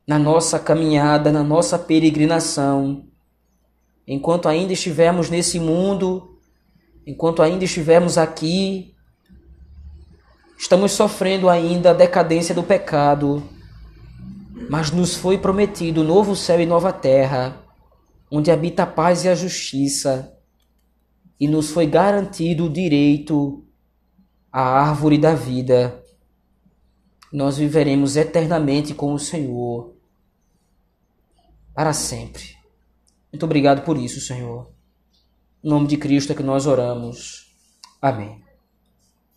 na 0.05 0.19
nossa 0.19 0.59
caminhada, 0.59 1.31
na 1.31 1.45
nossa 1.45 1.79
peregrinação. 1.79 3.05
Enquanto 4.05 4.49
ainda 4.49 4.73
estivermos 4.73 5.31
nesse 5.31 5.61
mundo, 5.61 6.41
enquanto 7.07 7.43
ainda 7.43 7.65
estivermos 7.65 8.19
aqui, 8.19 8.97
Estamos 10.61 10.93
sofrendo 10.93 11.49
ainda 11.49 11.91
a 11.91 11.95
decadência 11.95 12.55
do 12.55 12.63
pecado, 12.63 13.43
mas 14.69 14.91
nos 14.91 15.17
foi 15.17 15.39
prometido 15.39 16.05
novo 16.05 16.37
céu 16.37 16.61
e 16.61 16.67
nova 16.67 16.93
terra, 16.93 17.65
onde 18.31 18.51
habita 18.51 18.83
a 18.83 18.87
paz 18.87 19.25
e 19.25 19.29
a 19.31 19.35
justiça, 19.35 20.37
e 21.41 21.49
nos 21.49 21.71
foi 21.71 21.87
garantido 21.87 22.67
o 22.67 22.71
direito 22.71 23.65
à 24.53 24.61
árvore 24.61 25.17
da 25.17 25.35
vida. 25.35 26.00
Nós 27.33 27.59
viveremos 27.59 28.17
eternamente 28.17 28.93
com 28.93 29.13
o 29.13 29.19
Senhor, 29.19 29.95
para 31.75 31.93
sempre. 31.93 32.57
Muito 33.33 33.45
obrigado 33.45 33.85
por 33.85 33.97
isso, 33.97 34.21
Senhor. 34.21 34.69
Em 35.63 35.69
nome 35.69 35.87
de 35.87 35.97
Cristo 35.97 36.33
é 36.33 36.35
que 36.35 36.43
nós 36.43 36.67
oramos. 36.67 37.55
Amém. 38.03 38.43